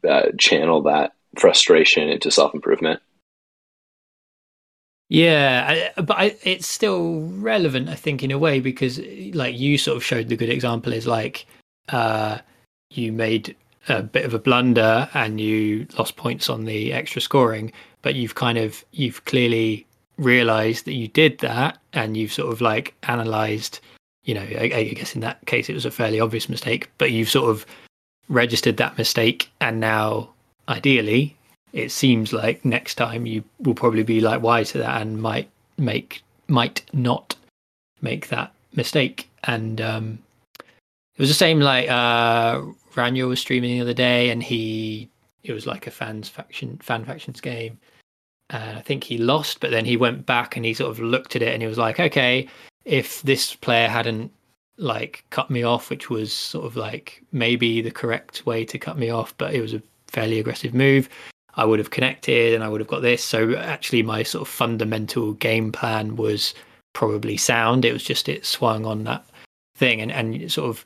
[0.08, 3.00] uh, channel that frustration into self improvement.
[5.08, 8.98] Yeah, I, but I, it's still relevant, I think, in a way because,
[9.34, 11.44] like you sort of showed, the good example is like
[11.90, 12.38] uh,
[12.90, 13.54] you made
[13.88, 17.72] a bit of a blunder and you lost points on the extra scoring,
[18.02, 19.86] but you've kind of you've clearly
[20.18, 23.80] realized that you did that, and you've sort of like analyzed.
[24.24, 27.10] You know, I, I guess in that case it was a fairly obvious mistake, but
[27.10, 27.66] you've sort of
[28.28, 30.30] registered that mistake and now
[30.68, 31.36] ideally
[31.72, 35.48] it seems like next time you will probably be like wise to that and might
[35.78, 37.34] make might not
[38.00, 40.18] make that mistake and um
[41.16, 42.62] it was the same like uh
[42.96, 45.08] was streaming the other day and he
[45.42, 47.78] it was like a fans faction fan factions game
[48.50, 51.36] and I think he lost but then he went back and he sort of looked
[51.36, 52.48] at it and he was like okay
[52.84, 54.32] if this player hadn't
[54.78, 58.98] like cut me off, which was sort of like maybe the correct way to cut
[58.98, 61.08] me off, but it was a fairly aggressive move.
[61.54, 63.22] I would have connected and I would have got this.
[63.22, 66.54] So actually, my sort of fundamental game plan was
[66.94, 67.84] probably sound.
[67.84, 69.24] It was just it swung on that
[69.76, 70.84] thing, and and sort of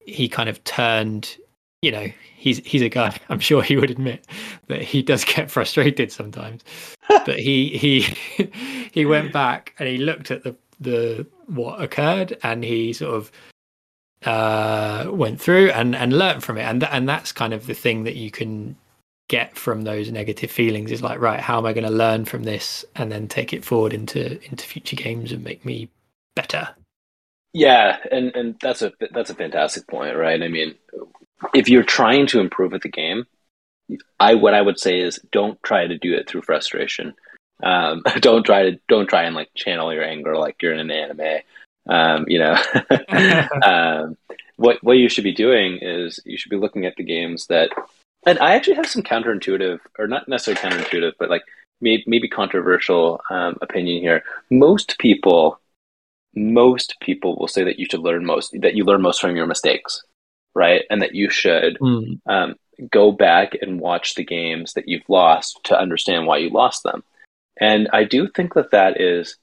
[0.00, 1.36] he kind of turned.
[1.82, 3.16] You know, he's he's a guy.
[3.28, 4.26] I'm sure he would admit
[4.68, 6.62] that he does get frustrated sometimes.
[7.08, 8.00] but he he
[8.92, 13.32] he went back and he looked at the the what occurred and he sort of
[14.24, 17.74] uh, went through and and learned from it and th- and that's kind of the
[17.74, 18.76] thing that you can
[19.28, 22.44] get from those negative feelings is like right how am i going to learn from
[22.44, 25.88] this and then take it forward into into future games and make me
[26.34, 26.68] better
[27.56, 30.74] yeah and and that's a that's a fantastic point right i mean
[31.54, 33.24] if you're trying to improve at the game
[34.20, 37.14] i what i would say is don't try to do it through frustration
[37.62, 40.90] um, don't try to don't try and like channel your anger like you're in an
[40.90, 41.42] anime.
[41.88, 42.56] Um, you know,
[43.64, 44.16] um,
[44.56, 47.70] what what you should be doing is you should be looking at the games that,
[48.26, 51.42] and I actually have some counterintuitive, or not necessarily counterintuitive, but like
[51.80, 54.24] maybe, maybe controversial um, opinion here.
[54.50, 55.60] Most people,
[56.36, 59.46] most people will say that you should learn most, that you learn most from your
[59.46, 60.02] mistakes,
[60.54, 60.82] right?
[60.90, 62.20] And that you should mm.
[62.26, 62.54] um,
[62.90, 67.02] go back and watch the games that you've lost to understand why you lost them.
[67.58, 69.36] And I do think that that is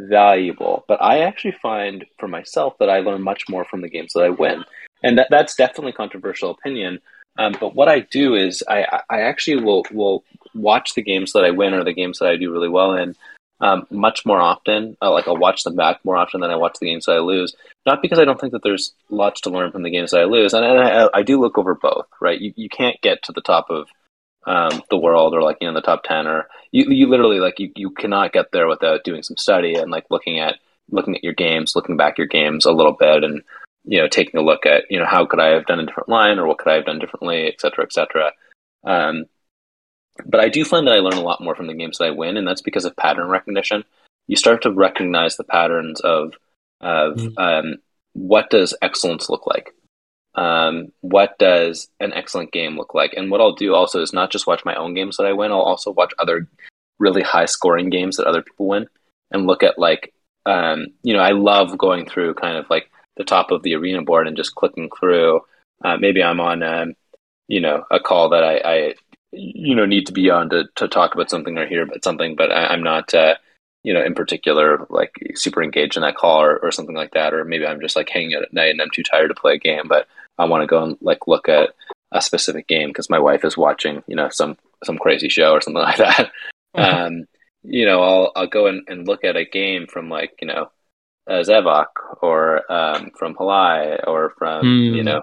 [0.00, 0.84] valuable.
[0.88, 4.24] But I actually find for myself that I learn much more from the games that
[4.24, 4.64] I win.
[5.02, 6.98] And that, that's definitely controversial opinion.
[7.38, 10.24] Um, but what I do is I, I actually will, will
[10.54, 13.14] watch the games that I win or the games that I do really well in
[13.60, 14.96] um, much more often.
[15.02, 17.18] Uh, like I'll watch them back more often than I watch the games that I
[17.18, 17.54] lose.
[17.86, 20.24] Not because I don't think that there's lots to learn from the games that I
[20.24, 20.54] lose.
[20.54, 22.40] And, and I, I do look over both, right?
[22.40, 23.88] You, you can't get to the top of
[24.46, 27.60] um, the world or like you know the top 10 or you, you literally like
[27.60, 30.56] you, you cannot get there without doing some study and like looking at
[30.90, 33.42] looking at your games looking back your games a little bit and
[33.84, 36.08] you know taking a look at you know how could i have done a different
[36.08, 38.32] line or what could i have done differently et cetera et cetera
[38.84, 39.26] um,
[40.26, 42.10] but i do find that i learn a lot more from the games that i
[42.10, 43.84] win and that's because of pattern recognition
[44.26, 46.34] you start to recognize the patterns of
[46.80, 47.38] of mm-hmm.
[47.38, 47.76] um,
[48.14, 49.74] what does excellence look like
[50.34, 53.14] um, what does an excellent game look like?
[53.14, 55.50] And what I'll do also is not just watch my own games that I win,
[55.50, 56.48] I'll also watch other
[56.98, 58.86] really high scoring games that other people win
[59.30, 60.12] and look at like,
[60.46, 64.02] um, you know, I love going through kind of like the top of the arena
[64.02, 65.40] board and just clicking through.
[65.84, 66.94] Uh, maybe I'm on, um,
[67.48, 68.94] you know, a call that I, I,
[69.32, 72.34] you know, need to be on to, to talk about something or hear about something,
[72.36, 73.36] but I, am not, uh,
[73.82, 77.32] you know, in particular, like super engaged in that call or, or something like that.
[77.32, 79.54] Or maybe I'm just like hanging out at night and I'm too tired to play
[79.54, 80.06] a game, but
[80.38, 81.70] I want to go and like look at
[82.12, 85.60] a specific game because my wife is watching, you know, some some crazy show or
[85.60, 86.30] something like that.
[86.74, 87.24] um,
[87.62, 90.70] you know, I'll I'll go and, and look at a game from like you know,
[91.28, 91.86] uh, Zevok
[92.22, 94.96] or um, from Halai or from mm.
[94.96, 95.22] you know,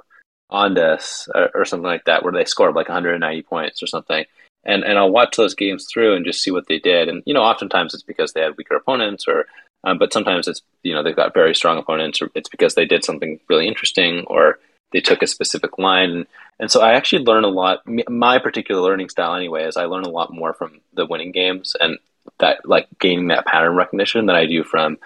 [0.51, 4.25] Ondas or, or, something like that, where they scored like 190 points or something.
[4.63, 7.09] And and I'll watch those games through and just see what they did.
[7.09, 9.45] And you know, oftentimes it's because they had weaker opponents or
[9.83, 12.85] Um, but sometimes it's you know they've got very strong opponents, or it's because they
[12.85, 14.59] did something really interesting, or
[14.91, 16.25] they took a specific line.
[16.59, 17.81] And so I actually learn a lot.
[18.09, 21.75] My particular learning style, anyway, is I learn a lot more from the winning games
[21.79, 21.99] and
[22.39, 24.97] that like gaining that pattern recognition than I do from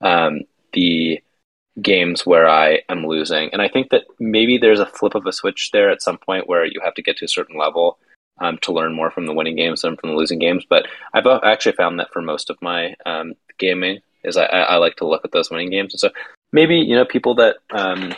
[0.00, 0.42] um,
[0.72, 1.22] the
[1.82, 3.50] games where I am losing.
[3.52, 6.48] And I think that maybe there's a flip of a switch there at some point
[6.48, 7.98] where you have to get to a certain level
[8.40, 10.64] um, to learn more from the winning games than from the losing games.
[10.68, 14.96] But I've actually found that for most of my um, gaming is I, I, like
[14.96, 15.94] to look at those winning games.
[15.94, 16.10] And so
[16.52, 18.14] maybe you know people that um,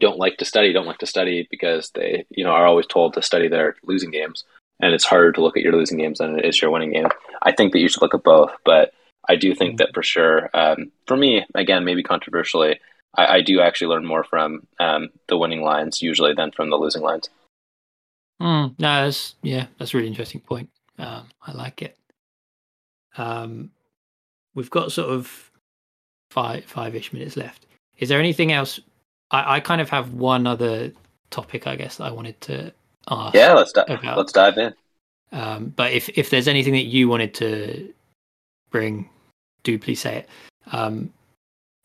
[0.00, 3.14] don't like to study don't like to study because they you know are always told
[3.14, 4.44] to study their losing games,
[4.80, 7.08] and it's harder to look at your losing games than it is your winning game.
[7.42, 8.92] I think that you should look at both, but
[9.28, 9.76] I do think mm-hmm.
[9.78, 12.80] that for sure, um, for me, again, maybe controversially,
[13.14, 16.76] I, I do actually learn more from um, the winning lines usually than from the
[16.76, 17.28] losing lines.
[18.40, 20.68] Mm, no, that's yeah, that's a really interesting point.
[20.98, 21.96] Um, I like it.
[23.16, 23.70] Um,
[24.54, 25.50] we've got sort of
[26.30, 27.66] five five ish minutes left.
[27.98, 28.78] Is there anything else?
[29.30, 30.92] I, I kind of have one other
[31.30, 32.72] topic, I guess, that I wanted to
[33.08, 33.34] ask.
[33.34, 34.18] Yeah, let's di- about.
[34.18, 34.74] let's dive in.
[35.32, 37.92] Um, but if if there's anything that you wanted to
[38.70, 39.08] bring
[39.62, 40.28] do please say it.
[40.72, 41.12] Um,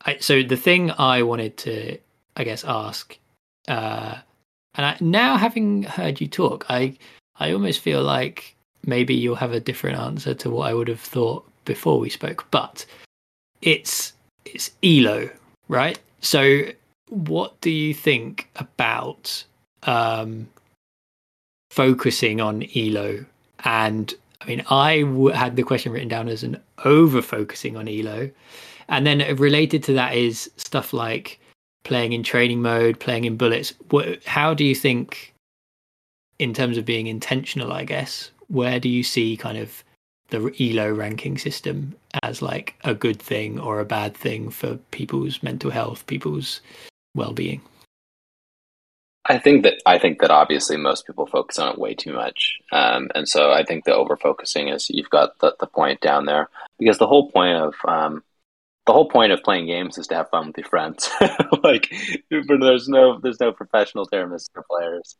[0.04, 1.98] I, so the thing I wanted to,
[2.36, 3.16] I guess, ask,
[3.68, 4.16] uh,
[4.74, 6.96] and I, now having heard you talk, I
[7.38, 11.00] I almost feel like maybe you'll have a different answer to what I would have
[11.00, 12.46] thought before we spoke.
[12.50, 12.84] But
[13.60, 14.12] it's
[14.44, 15.30] it's Elo,
[15.68, 15.98] right?
[16.20, 16.62] So
[17.08, 19.44] what do you think about
[19.84, 20.48] um,
[21.70, 23.24] focusing on Elo
[23.64, 27.88] and I mean, I w- had the question written down as an over focusing on
[27.88, 28.30] Elo.
[28.88, 31.38] And then related to that is stuff like
[31.84, 33.72] playing in training mode, playing in bullets.
[33.90, 35.32] What, how do you think,
[36.38, 39.84] in terms of being intentional, I guess, where do you see kind of
[40.30, 45.42] the Elo ranking system as like a good thing or a bad thing for people's
[45.42, 46.60] mental health, people's
[47.14, 47.60] well being?
[49.24, 52.58] I think that I think that obviously most people focus on it way too much,
[52.72, 56.26] um, and so I think the over focusing is you've got the, the point down
[56.26, 56.48] there
[56.78, 58.24] because the whole point of um,
[58.86, 61.08] the whole point of playing games is to have fun with your friends.
[61.62, 61.92] like
[62.30, 65.16] there's no there's no professional for players.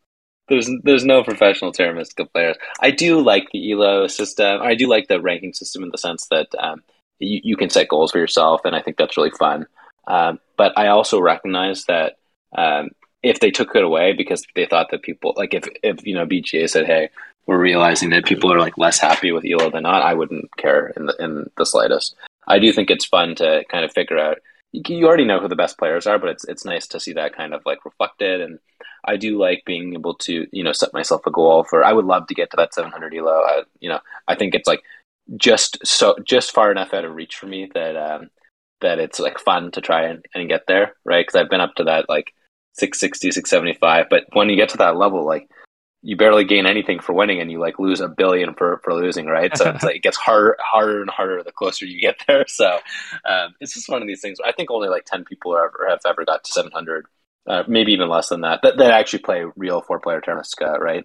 [0.49, 2.57] There's there's no professional for players.
[2.81, 4.61] I do like the Elo system.
[4.63, 6.83] I do like the ranking system in the sense that um,
[7.21, 9.67] you you can set goals for yourself, and I think that's really fun.
[10.09, 12.17] Um, but I also recognize that
[12.57, 12.91] um,
[13.23, 16.27] if they took it away because they thought that people like if if you know
[16.27, 17.11] BGA said, "Hey,
[17.47, 20.89] we're realizing that people are like less happy with Elo than not," I wouldn't care
[20.97, 22.17] in the in the slightest.
[22.49, 24.39] I do think it's fun to kind of figure out.
[24.73, 27.37] You already know who the best players are, but it's it's nice to see that
[27.37, 28.41] kind of like reflected.
[28.41, 28.59] And
[29.05, 31.85] I do like being able to you know set myself a goal for.
[31.85, 33.33] I would love to get to that 700 Elo.
[33.33, 34.83] I, you know, I think it's like
[35.37, 38.31] just so just far enough out of reach for me that um,
[38.81, 41.25] that it's like fun to try and, and get there, right?
[41.25, 42.35] Because I've been up to that like
[42.75, 44.07] 660, 675.
[44.09, 45.49] But when you get to that level, like
[46.03, 49.27] you barely gain anything for winning and you like lose a billion for, for losing,
[49.27, 49.57] right?
[49.57, 52.45] So it's like it gets harder, harder and harder the closer you get there.
[52.49, 52.79] So
[53.25, 54.39] um, it's just one of these things.
[54.45, 57.07] I think only like 10 people ever, have ever got to 700,
[57.47, 60.77] uh, maybe even less than that, that, that actually play real four player Terra Mystica,
[60.81, 61.05] right?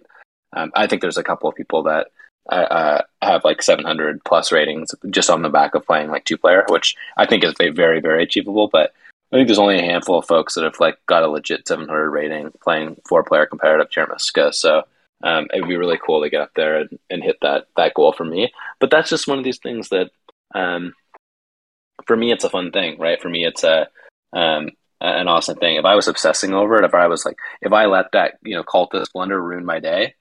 [0.54, 2.08] Um, I think there's a couple of people that
[2.50, 6.38] uh, uh have like 700 plus ratings just on the back of playing like two
[6.38, 8.68] player, which I think is very, very achievable.
[8.72, 8.92] But
[9.30, 12.10] I think there's only a handful of folks that have like got a legit 700
[12.10, 14.52] rating playing four player competitive Terra Mystica.
[14.52, 14.84] So
[15.22, 18.12] um, it'd be really cool to get up there and, and, hit that that goal
[18.12, 18.52] for me.
[18.80, 20.10] But that's just one of these things that
[20.54, 20.94] um,
[22.06, 23.20] for me it's a fun thing, right?
[23.20, 23.88] For me it's a
[24.32, 24.70] um,
[25.00, 25.76] an awesome thing.
[25.76, 28.56] If I was obsessing over it, if I was like, if I let that you
[28.56, 30.14] know cultist blunder ruin my day,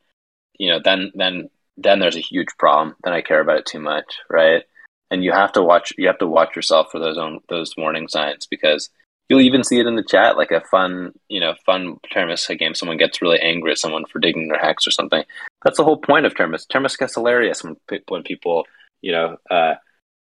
[0.57, 2.95] you know, then then then there's a huge problem.
[3.03, 4.63] Then I care about it too much, right?
[5.09, 8.07] And you have to watch you have to watch yourself for those own those warning
[8.07, 8.89] signs because
[9.29, 12.57] you'll even see it in the chat like a fun you know fun Terra Mystica
[12.57, 15.23] game someone gets really angry at someone for digging their hex or something.
[15.63, 17.77] That's the whole point of Termis Termis gets hilarious when
[18.07, 18.65] when people
[19.01, 19.75] you know uh,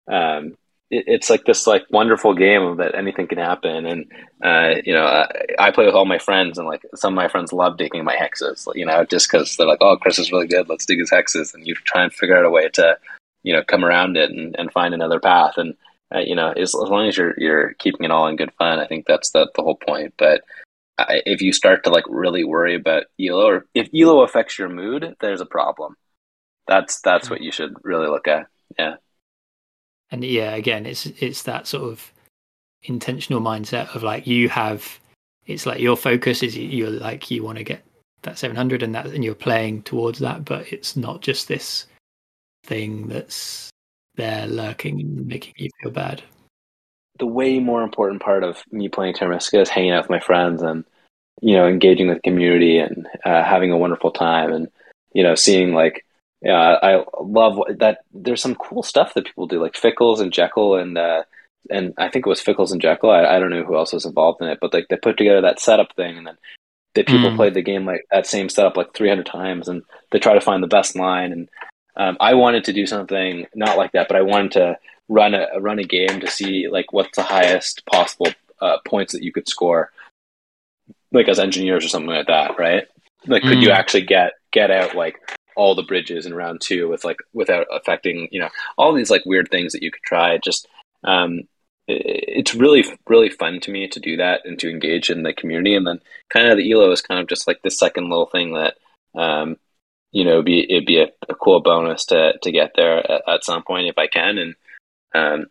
[0.07, 0.55] um,
[0.89, 3.85] it, it's like this like wonderful game that anything can happen.
[3.85, 4.11] And
[4.43, 5.27] uh, you know I,
[5.59, 8.15] I, play with all my friends and like some of my friends love digging my
[8.15, 10.69] hexes you know just because they're like oh Chris is really good.
[10.69, 11.53] Let's dig his hexes.
[11.53, 12.97] And you try and figure out a way to
[13.45, 15.57] you know come around it and, and find another path.
[15.57, 15.75] And
[16.13, 18.79] uh, you know as, as long as you're you're keeping it all in good fun
[18.79, 20.13] i think that's the, the whole point.
[20.17, 20.43] But
[20.97, 24.69] I, if you start to like really worry about elo or if elo affects your
[24.69, 25.95] mood there's a problem.
[26.67, 28.47] That's that's what you should really look at.
[28.77, 28.95] Yeah.
[30.11, 32.11] And yeah again it's it's that sort of
[32.83, 34.99] intentional mindset of like you have
[35.45, 37.83] it's like your focus is you're like you want to get
[38.23, 41.85] that 700 and that and you're playing towards that but it's not just this
[42.65, 43.69] thing that's
[44.15, 46.23] there lurking and making you feel bad.
[47.19, 50.61] the way more important part of me playing Terra is hanging out with my friends
[50.61, 50.83] and
[51.41, 54.67] you know engaging with the community and uh, having a wonderful time and
[55.13, 56.05] you know seeing like
[56.41, 60.75] yeah I love that there's some cool stuff that people do like Fickles and Jekyll
[60.75, 61.23] and uh,
[61.69, 64.05] and I think it was Fickles and Jekyll I, I don't know who else was
[64.05, 66.37] involved in it but like they put together that setup thing and then
[66.95, 67.35] that people mm.
[67.35, 70.63] played the game like that same setup like 300 times and they try to find
[70.63, 71.49] the best line and
[71.97, 74.77] um, I wanted to do something not like that but I wanted to
[75.07, 78.27] run a run a game to see like what's the highest possible
[78.61, 79.91] uh, points that you could score,
[81.11, 82.85] like as engineers or something like that, right?
[83.27, 83.63] Like, could mm.
[83.63, 85.17] you actually get get out like
[85.55, 89.25] all the bridges in round two with like without affecting you know all these like
[89.25, 90.37] weird things that you could try?
[90.37, 90.67] Just
[91.03, 91.41] um,
[91.87, 95.33] it, it's really really fun to me to do that and to engage in the
[95.33, 98.27] community, and then kind of the elo is kind of just like the second little
[98.27, 98.75] thing that
[99.19, 99.57] um,
[100.15, 103.43] you know be it'd be a, a, cool bonus to to get there at, at
[103.43, 104.55] some point if I can and
[105.13, 105.45] um,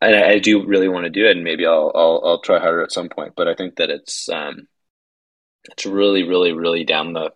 [0.00, 2.58] and I, I, do really want to do it, and maybe I'll, I'll I'll try
[2.58, 3.34] harder at some point.
[3.36, 4.68] But I think that it's um,
[5.64, 7.32] it's really, really, really down the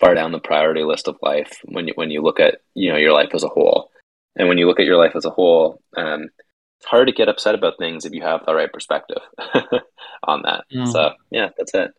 [0.00, 2.98] far down the priority list of life when you when you look at you know
[2.98, 3.90] your life as a whole.
[4.36, 6.30] And when you look at your life as a whole, um,
[6.78, 9.22] it's hard to get upset about things if you have the right perspective
[10.24, 10.64] on that.
[10.74, 10.90] Mm.
[10.90, 11.92] So yeah, that's it.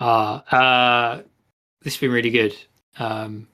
[0.00, 1.22] Uh, uh,
[1.84, 2.56] this has been really good.
[2.98, 3.46] Um,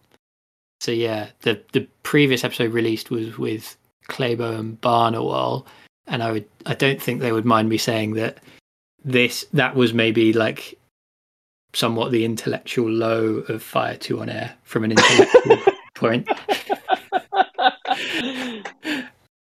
[0.81, 3.77] so yeah, the the previous episode released was with
[4.09, 5.67] Claybo and Barnawal,
[6.07, 8.39] and I would I don't think they would mind me saying that
[9.05, 10.79] this that was maybe like
[11.75, 15.59] somewhat the intellectual low of Fire Two on Air from an intellectual
[15.95, 16.29] point.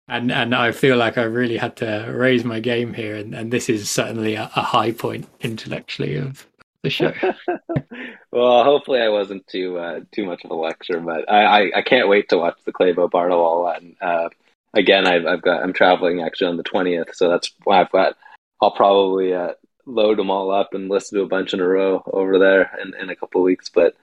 [0.07, 3.51] and and I feel like I really had to raise my game here, and, and
[3.51, 6.45] this is certainly a, a high point intellectually of
[6.83, 7.13] the show.
[8.31, 11.81] well, hopefully I wasn't too uh, too much of a lecture, but I, I, I
[11.81, 13.95] can't wait to watch the Claybo Barnawal one.
[13.99, 14.29] Uh,
[14.73, 18.15] again, I've, I've got I'm traveling actually on the twentieth, so that's why I've got.
[18.61, 19.53] I'll probably uh,
[19.85, 22.93] load them all up and listen to a bunch in a row over there in,
[23.01, 23.69] in a couple of weeks.
[23.69, 23.95] But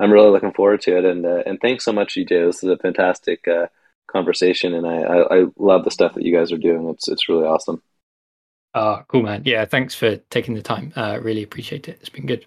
[0.00, 2.28] I'm really looking forward to it, and uh, and thanks so much, EJ.
[2.28, 3.66] This is a fantastic uh,
[4.06, 6.88] conversation, and I, I, I love the stuff that you guys are doing.
[6.88, 7.82] It's it's really awesome.
[8.78, 9.42] Oh, cool, man.
[9.44, 10.92] Yeah, thanks for taking the time.
[10.94, 11.98] Uh, really appreciate it.
[12.00, 12.46] It's been good.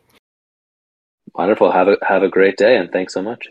[1.36, 1.72] Wonderful.
[1.72, 3.50] Have a have a great day, and thanks so much.